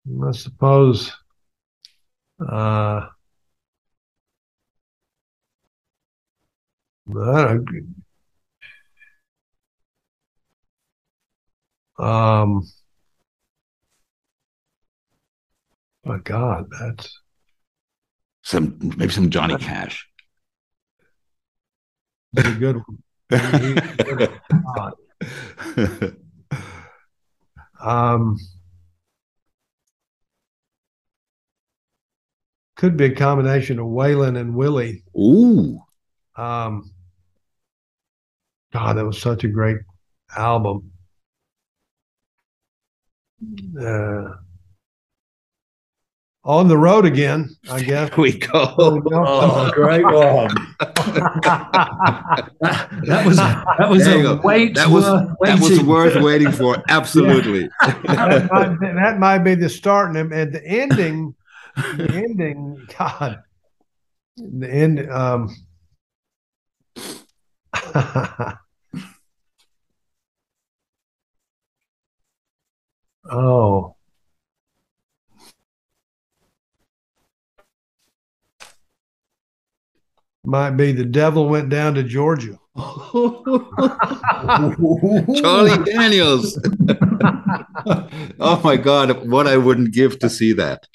[0.07, 1.11] I suppose.
[2.39, 3.07] Uh,
[7.07, 7.59] but
[11.97, 12.63] um,
[16.03, 17.19] my God, that's
[18.43, 20.07] some maybe some Johnny Cash.
[22.37, 23.01] a good one.
[27.81, 28.37] um.
[32.75, 35.03] Could be a combination of Waylon and Willie.
[35.17, 35.79] Ooh.
[36.35, 36.91] Um,
[38.73, 39.77] God, that was such a great
[40.35, 40.91] album.
[43.79, 44.35] Uh,
[46.45, 48.09] on the road again, I guess.
[48.09, 48.75] Here we go.
[48.77, 50.53] Oh, great one.
[50.79, 54.75] that, that, was that was there a wait.
[54.75, 56.83] That was that was worth waiting for.
[56.89, 57.67] Absolutely.
[57.81, 61.33] that, might, that, might, be the start, and, and the ending
[61.75, 63.43] the ending, God,
[64.37, 65.09] the end.
[65.11, 65.55] Um,
[73.31, 73.95] oh.
[80.45, 82.59] Might be the devil went down to Georgia.
[85.41, 86.59] Charlie Daniels.
[88.39, 90.85] oh my God, what I wouldn't give to see that.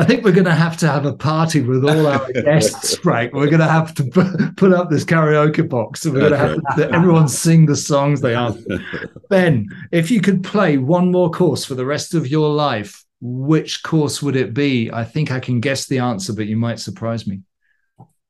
[0.00, 3.32] I think we're going to have to have a party with all our guests, Frank.
[3.32, 6.38] We're going to have to put, put up this karaoke box and we're going to
[6.38, 8.60] have to, everyone sing the songs they ask.
[9.28, 13.82] ben, if you could play one more course for the rest of your life, which
[13.82, 14.90] course would it be?
[14.92, 17.40] I think I can guess the answer, but you might surprise me.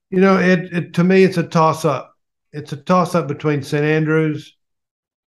[0.08, 2.14] You know, it, it to me, it's a toss up.
[2.50, 3.84] It's a toss up between St.
[3.84, 4.56] Andrews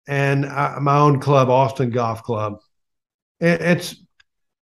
[0.09, 2.61] and uh, my own club, Austin Golf Club.
[3.41, 3.97] It, it's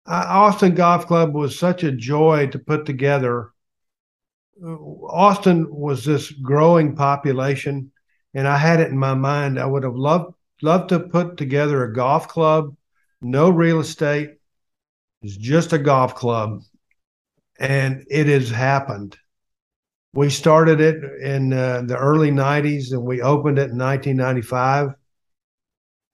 [0.07, 3.51] Austin Golf Club was such a joy to put together.
[4.63, 7.91] Austin was this growing population,
[8.34, 9.59] and I had it in my mind.
[9.59, 12.76] I would have loved loved to put together a golf club,
[13.19, 14.36] no real estate,
[15.22, 16.61] it's just a golf club,
[17.59, 19.17] and it has happened.
[20.13, 24.95] We started it in uh, the early '90s, and we opened it in 1995.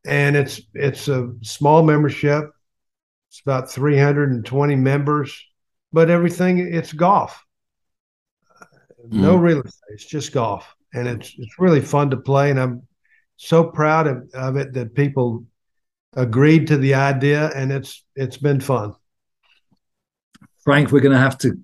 [0.08, 2.52] And it's it's a small membership
[3.30, 5.46] it's about 320 members,
[5.92, 7.44] but everything it's golf.
[9.10, 9.42] No mm.
[9.42, 9.82] real estate.
[9.90, 12.50] It's just golf, and it's it's really fun to play.
[12.50, 12.88] And I'm
[13.36, 15.46] so proud of, of it that people
[16.14, 18.96] agreed to the idea, and it's it's been fun.
[20.64, 21.58] Frank, we're going to have to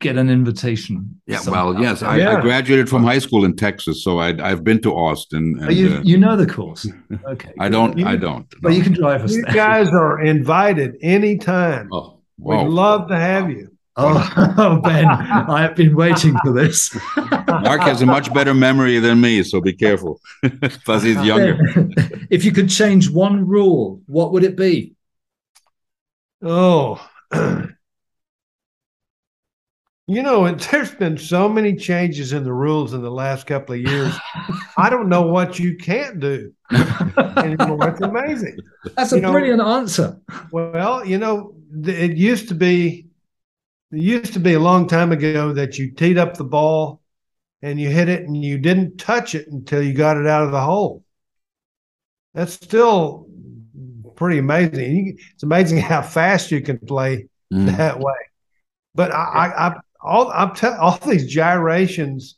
[0.00, 1.20] get an invitation.
[1.26, 2.36] Yeah, well, yes, I, yeah.
[2.36, 5.58] I, graduated from high school in Texas, so I, have been to Austin.
[5.60, 6.86] And, you, uh, you know the course.
[7.26, 7.52] Okay.
[7.58, 7.96] I don't.
[7.96, 8.46] You, I don't.
[8.60, 8.76] But no.
[8.76, 9.32] you can drive us.
[9.32, 9.54] You there.
[9.54, 11.88] guys are invited anytime.
[11.90, 13.70] Oh, We'd love to have you.
[13.96, 16.92] Oh, Ben, I have been waiting for this.
[17.16, 20.20] Mark has a much better memory than me, so be careful.
[20.84, 21.56] Plus, he's younger.
[22.28, 24.96] if you could change one rule, what would it be?
[26.42, 27.00] Oh,
[30.06, 33.74] you know, and there's been so many changes in the rules in the last couple
[33.74, 34.14] of years.
[34.76, 36.52] I don't know what you can't do
[37.36, 37.88] anymore.
[37.88, 38.58] It's amazing.
[38.96, 40.20] That's a you brilliant answer.
[40.52, 43.06] Well, you know, it used to be
[43.92, 47.00] it used to be a long time ago that you teed up the ball
[47.62, 50.50] and you hit it and you didn't touch it until you got it out of
[50.50, 51.04] the hole.
[52.34, 53.26] That's still
[54.16, 55.16] pretty amazing.
[55.32, 57.76] It's amazing how fast you can play mm.
[57.76, 58.14] that way.
[58.94, 62.36] But I, I, all I'm te- all these gyrations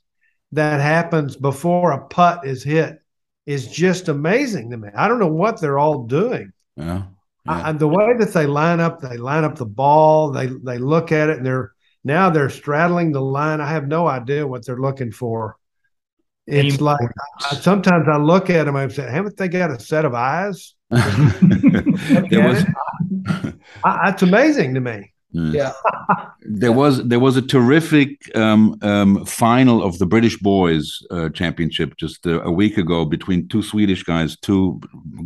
[0.52, 3.00] that happens before a putt is hit
[3.44, 4.88] is just amazing to me.
[4.94, 6.52] I don't know what they're all doing.
[6.76, 7.02] Yeah.
[7.44, 7.68] yeah.
[7.68, 10.30] I, the way that they line up, they line up the ball.
[10.30, 11.72] They they look at it and they're
[12.04, 13.60] now they're straddling the line.
[13.60, 15.56] I have no idea what they're looking for.
[16.46, 17.00] It's like
[17.50, 20.14] I, sometimes I look at them and I say, "Haven't they got a set of
[20.14, 22.64] eyes?" it was,
[23.82, 25.12] I, it's amazing to me.
[25.36, 25.72] Yeah.
[26.40, 31.96] there was there was a terrific um, um, final of the British Boys uh, Championship
[31.96, 34.80] just uh, a week ago between two Swedish guys, two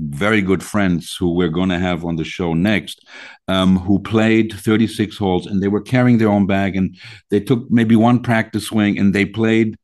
[0.09, 3.07] very good friends who we're going to have on the show next,
[3.49, 6.97] um, who played 36 holes and they were carrying their own bag and
[7.31, 9.79] they took maybe one practice swing and they played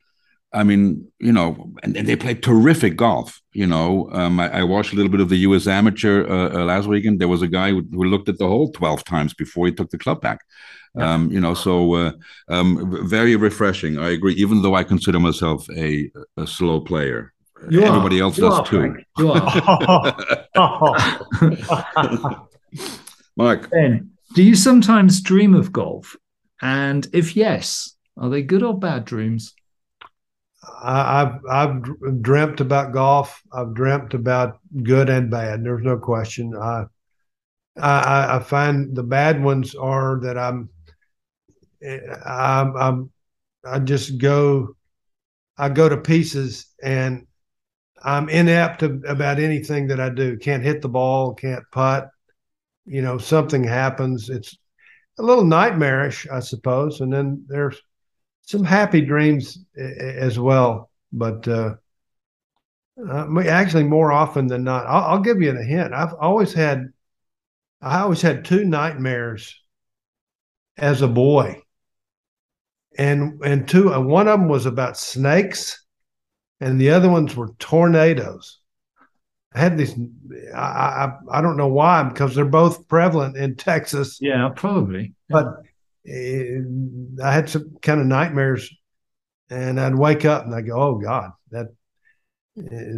[0.53, 3.41] I mean, you know, and, and, they play terrific golf.
[3.53, 5.67] You know, um, I, I, watched a little bit of the U.S.
[5.67, 7.21] Amateur uh, uh, last weekend.
[7.21, 9.91] There was a guy who, who, looked at the hole twelve times before he took
[9.91, 10.41] the club back.
[10.97, 12.13] Um, you know, so uh,
[12.49, 13.99] um, very refreshing.
[13.99, 14.35] I agree.
[14.35, 17.35] Even though I consider myself a, a slow player,
[17.69, 18.25] you everybody are.
[18.25, 18.79] else you does are, too.
[18.79, 19.05] Frank.
[19.19, 20.47] You are.
[23.37, 26.17] Mark, ben, do you sometimes dream of golf?
[26.63, 29.53] And if yes, are they good or bad dreams?
[30.83, 33.43] I, have I've dreamt about golf.
[33.53, 35.65] I've dreamt about good and bad.
[35.65, 36.55] There's no question.
[36.57, 36.85] I
[37.79, 40.71] I, I find the bad ones are that I'm
[41.83, 43.11] eh, I'm, I'm
[43.65, 44.77] I just go
[45.59, 47.27] I go to pieces and
[48.03, 50.37] I'm inept about anything that I do.
[50.39, 52.09] Can't hit the ball, can't putt.
[52.85, 54.29] You know, something happens.
[54.31, 54.57] It's
[55.19, 57.01] a little nightmarish, I suppose.
[57.01, 57.81] And then there's
[58.47, 60.91] some happy dreams as well.
[61.13, 61.75] But uh,
[62.99, 65.93] uh, actually, more often than not, I'll, I'll, give you a hint.
[65.93, 66.93] I've always had,
[67.83, 69.61] I always had two nightmares
[70.79, 71.61] as a boy,
[72.97, 73.93] and and two.
[73.93, 75.85] Uh, one of them was about snakes,
[76.61, 78.61] and the other ones were tornadoes.
[79.53, 79.95] I had these.
[80.55, 84.19] I I, I don't know why because they're both prevalent in Texas.
[84.21, 85.15] Yeah, probably.
[85.29, 85.63] But
[86.09, 88.73] I had some kind of nightmares,
[89.51, 91.69] and I'd wake up and I go, "Oh God, that."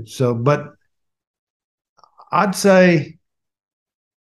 [0.06, 0.74] So, but
[2.30, 3.18] I'd say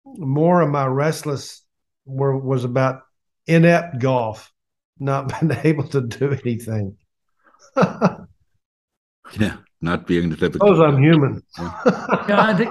[0.04, 1.64] more of my restless
[2.04, 3.02] were was about
[3.46, 4.52] inept golf,
[4.98, 6.96] not being able to do anything.
[7.76, 10.68] yeah, not being the typical.
[10.68, 11.42] Suppose I'm human.
[11.58, 11.82] Yeah,
[12.28, 12.70] yeah I think.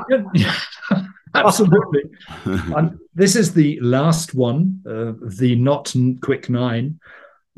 [1.36, 2.04] Absolutely.
[2.46, 7.00] and this is the last one, uh, the not quick nine,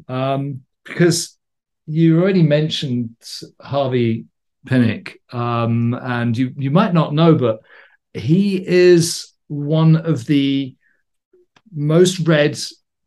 [0.07, 1.37] um, because
[1.85, 3.15] you already mentioned
[3.61, 4.25] Harvey
[4.67, 7.59] Penick, um, and you you might not know, but
[8.13, 10.75] he is one of the
[11.73, 12.57] most read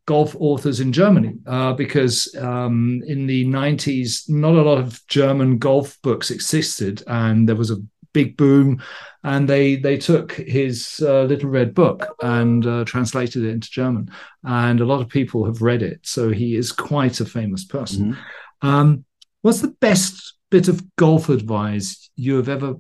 [0.07, 5.59] golf authors in Germany uh, because um, in the 90s, not a lot of German
[5.59, 7.77] golf books existed, and there was a
[8.13, 8.83] big boom.
[9.23, 14.11] And they they took his uh, little red book and uh, translated it into German,
[14.45, 16.01] and a lot of people have read it.
[16.03, 18.13] So he is quite a famous person.
[18.13, 18.69] Mm-hmm.
[18.69, 19.05] Um,
[19.43, 22.77] what's the best bit of golf advice you have ever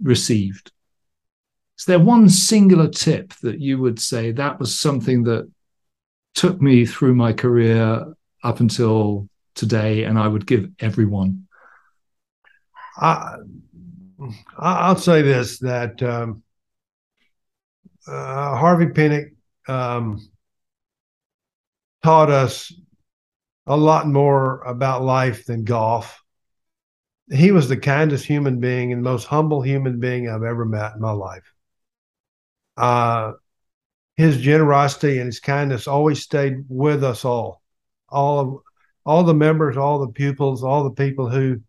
[0.00, 0.70] received?
[1.78, 5.50] Is there one singular tip that you would say that was something that
[6.34, 8.04] took me through my career
[8.44, 11.48] up until today, and I would give everyone?
[14.58, 16.42] I'll say this that um,
[18.06, 19.34] uh, Harvey Penick
[19.66, 20.20] um,
[22.02, 22.72] taught us
[23.66, 26.22] a lot more about life than golf.
[27.32, 31.00] He was the kindest human being and most humble human being I've ever met in
[31.00, 31.50] my life.
[32.76, 33.32] Uh,
[34.16, 37.62] his generosity and his kindness always stayed with us all,
[38.08, 38.58] all of
[39.06, 41.60] all the members, all the pupils, all the people who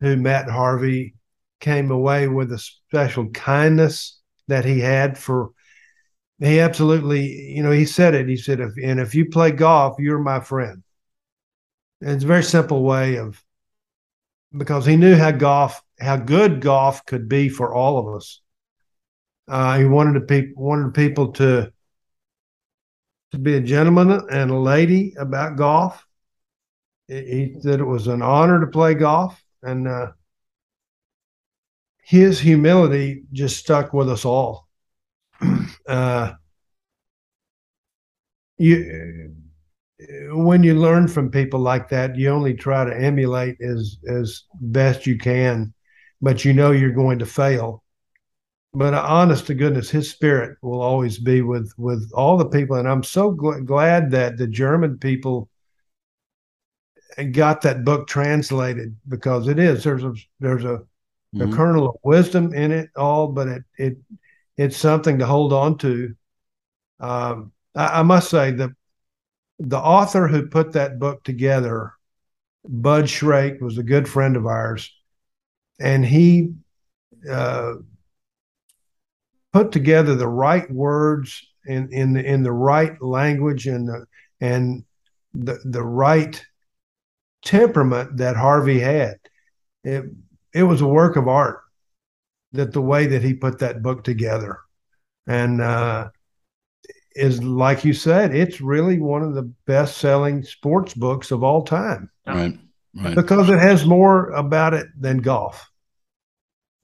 [0.00, 1.15] who met Harvey
[1.60, 5.50] came away with a special kindness that he had for
[6.38, 8.28] he absolutely you know he said it.
[8.28, 10.82] He said if and if you play golf you're my friend.
[12.00, 13.42] And it's a very simple way of
[14.56, 18.40] because he knew how golf how good golf could be for all of us.
[19.48, 21.72] Uh, he wanted to pe- wanted people to
[23.32, 26.06] to be a gentleman and a lady about golf.
[27.08, 30.12] He said it was an honor to play golf and uh,
[32.06, 34.68] his humility just stuck with us all.
[35.88, 36.32] Uh,
[38.58, 39.32] you,
[40.30, 45.06] when you learn from people like that, you only try to emulate as as best
[45.06, 45.72] you can,
[46.20, 47.84] but you know you're going to fail.
[48.74, 52.88] But honest to goodness, his spirit will always be with with all the people, and
[52.88, 55.48] I'm so gl- glad that the German people
[57.30, 60.82] got that book translated because it is there's a there's a
[61.36, 61.52] mm-hmm.
[61.52, 63.96] a kernel of wisdom in it all, but it it
[64.56, 66.14] it's something to hold on to.
[67.00, 68.74] Um, I, I must say the
[69.58, 71.92] the author who put that book together,
[72.64, 74.92] Bud Shrake, was a good friend of ours,
[75.80, 76.52] and he
[77.30, 77.74] uh,
[79.52, 84.06] put together the right words in in the, in the right language and the,
[84.40, 84.84] and
[85.34, 86.44] the the right
[87.42, 89.16] temperament that Harvey had.
[89.84, 90.04] It,
[90.56, 91.60] it was a work of art
[92.52, 94.58] that the way that he put that book together.
[95.26, 96.08] And uh,
[97.14, 101.64] is like you said it's really one of the best selling sports books of all
[101.64, 102.10] time.
[102.26, 102.58] Right
[102.96, 103.14] right.
[103.14, 105.70] Because it has more about it than golf.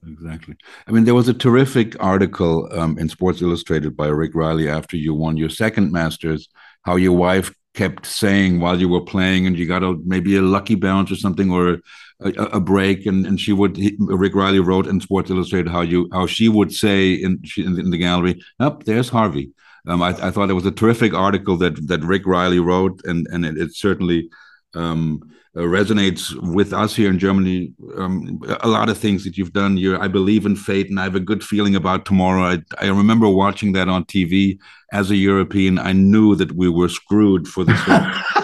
[0.05, 0.55] Exactly.
[0.87, 4.97] I mean there was a terrific article um, in sports illustrated by Rick Reilly after
[4.97, 6.49] you won your second masters
[6.81, 10.41] how your wife kept saying while you were playing and you got a maybe a
[10.41, 11.79] lucky bounce or something or
[12.19, 15.81] a, a break and, and she would he, Rick Reilly wrote in Sports Illustrated how
[15.81, 19.51] you how she would say in in, in the gallery up oh, there's Harvey
[19.87, 23.27] um, I, I thought it was a terrific article that that Rick Reilly wrote and
[23.31, 24.29] and it, it certainly
[24.75, 25.21] um,
[25.55, 27.73] uh, resonates with us here in Germany.
[27.95, 29.77] Um, a lot of things that you've done.
[29.77, 32.41] You, I believe in fate, and I have a good feeling about tomorrow.
[32.41, 34.57] I, I remember watching that on TV
[34.91, 35.77] as a European.
[35.77, 37.79] I knew that we were screwed for this.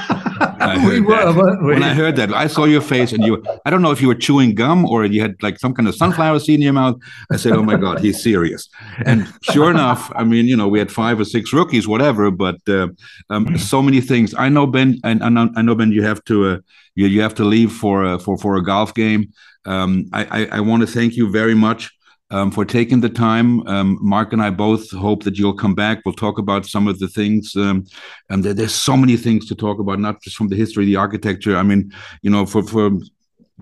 [0.88, 1.74] we were, we?
[1.74, 3.44] When I heard that, I saw your face, and you.
[3.66, 5.96] I don't know if you were chewing gum or you had like some kind of
[5.96, 6.98] sunflower seed in your mouth.
[7.32, 8.70] I said, "Oh my God, he's serious."
[9.06, 12.58] And sure enough, I mean, you know, we had five or six rookies, whatever, but
[12.68, 12.88] uh,
[13.30, 14.34] um, so many things.
[14.36, 15.92] I know Ben, and I, I, know Ben.
[15.92, 16.58] You have to, uh,
[16.96, 19.34] you, you have to leave for uh, for for a golf game.
[19.66, 21.92] Um, I, I, I want to thank you very much
[22.32, 23.66] um, for taking the time.
[23.68, 26.02] Um, Mark and I both hope that you'll come back.
[26.06, 27.56] We'll talk about some of the things.
[27.56, 27.86] Um,
[28.30, 30.96] and there, there's so many things to talk about, not just from the history, the
[30.96, 31.58] architecture.
[31.58, 32.92] I mean, you know, for for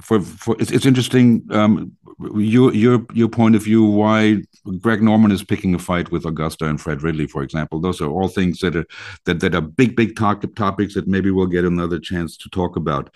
[0.02, 1.48] for, for it's, it's interesting.
[1.52, 1.94] Um,
[2.36, 4.42] your your your point of view why
[4.80, 7.80] Greg Norman is picking a fight with Augusta and Fred Ridley, for example.
[7.80, 8.86] Those are all things that are
[9.26, 12.76] that that are big big talk, topics that maybe we'll get another chance to talk
[12.76, 13.16] about.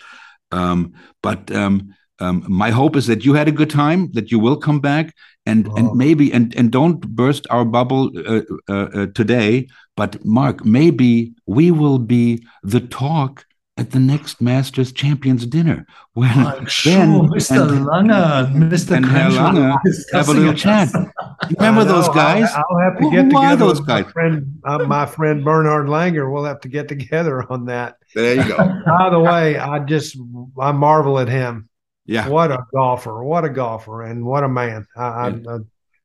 [0.52, 4.38] Um, but um, um, my hope is that you had a good time, that you
[4.38, 5.14] will come back,
[5.46, 5.76] and oh.
[5.76, 9.68] and maybe and and don't burst our bubble uh, uh, uh, today.
[9.96, 13.44] But Mark, maybe we will be the talk
[13.78, 17.68] at the next Masters Champions dinner when I'm sure Ben Mr.
[17.68, 18.96] and- Langer Mr.
[18.96, 20.90] and Herr Crenshaw Langer are have a little chat.
[21.58, 22.50] Remember those guys?
[22.52, 24.12] I'll, I'll have to Who- get who are together those with my guys?
[24.12, 26.30] friend, uh, my friend Bernhard Langer.
[26.32, 27.96] We'll have to get together on that.
[28.14, 28.56] There you go.
[28.86, 30.16] By the way, I just
[30.60, 31.68] I marvel at him.
[32.06, 32.28] Yeah.
[32.28, 33.22] What a golfer!
[33.22, 34.86] What a golfer, and what a man!
[34.96, 35.58] I, I, I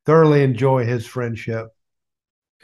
[0.06, 1.68] thoroughly enjoy his friendship.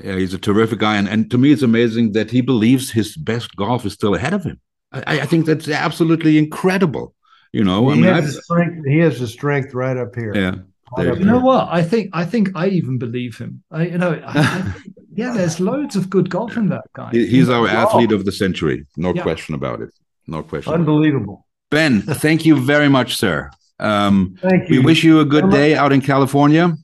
[0.03, 3.15] Yeah, he's a terrific guy, and, and to me, it's amazing that he believes his
[3.15, 4.59] best golf is still ahead of him.
[4.91, 7.15] I, I think that's absolutely incredible.
[7.51, 8.87] You know, I he mean, has I've, the strength.
[8.87, 10.33] He has the strength right up here.
[10.35, 10.55] yeah,
[10.97, 11.67] Right up you You know what?
[11.71, 13.63] I think I think I even believe him.
[13.71, 14.73] I, you know, I, I
[15.15, 17.09] yeah, there's loads of good golf in that guy.
[17.11, 17.67] He- he's our Wow.
[17.87, 19.21] athlete of the century, no Yeah.
[19.23, 19.89] question about it.
[20.27, 20.73] No question.
[20.73, 21.45] Unbelievable.
[21.73, 23.49] Ben, thank you very much, sir.
[23.79, 26.75] Um, Thank we wish you a good day out in California.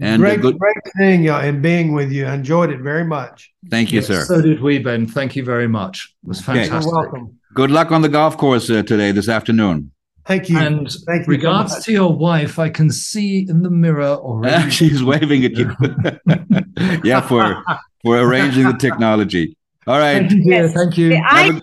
[0.00, 2.26] And a great, good, great seeing you and being with you.
[2.26, 3.52] I enjoyed it very much.
[3.70, 4.24] thank you, Yes, sir.
[4.24, 5.06] So did we, Ben.
[5.06, 6.12] Thank you very much.
[6.24, 6.54] It was Okay.
[6.54, 6.92] You're fantastic.
[6.92, 7.38] welcome.
[7.54, 9.92] Good luck on the golf course uh, today, this afternoon.
[10.26, 10.58] Thank you.
[10.58, 11.30] And Thank you.
[11.30, 11.84] regards much.
[11.84, 14.70] to your wife, I can see in the mirror already.
[14.78, 15.70] She's waving at you.
[17.04, 17.62] yeah, for
[18.02, 19.56] for arranging the technology.
[19.86, 20.18] All right.
[20.28, 20.42] Thank you.
[20.52, 20.72] Yes.
[20.74, 21.08] Thank you.
[21.10, 21.62] The eye- Have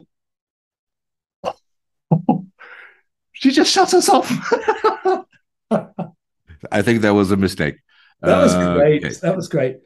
[2.30, 2.42] a-
[3.42, 4.30] She just shut us off.
[6.72, 7.76] I think that was a mistake.
[8.22, 9.04] That was Uh, great.
[9.04, 9.16] okay.
[9.24, 9.78] That was great.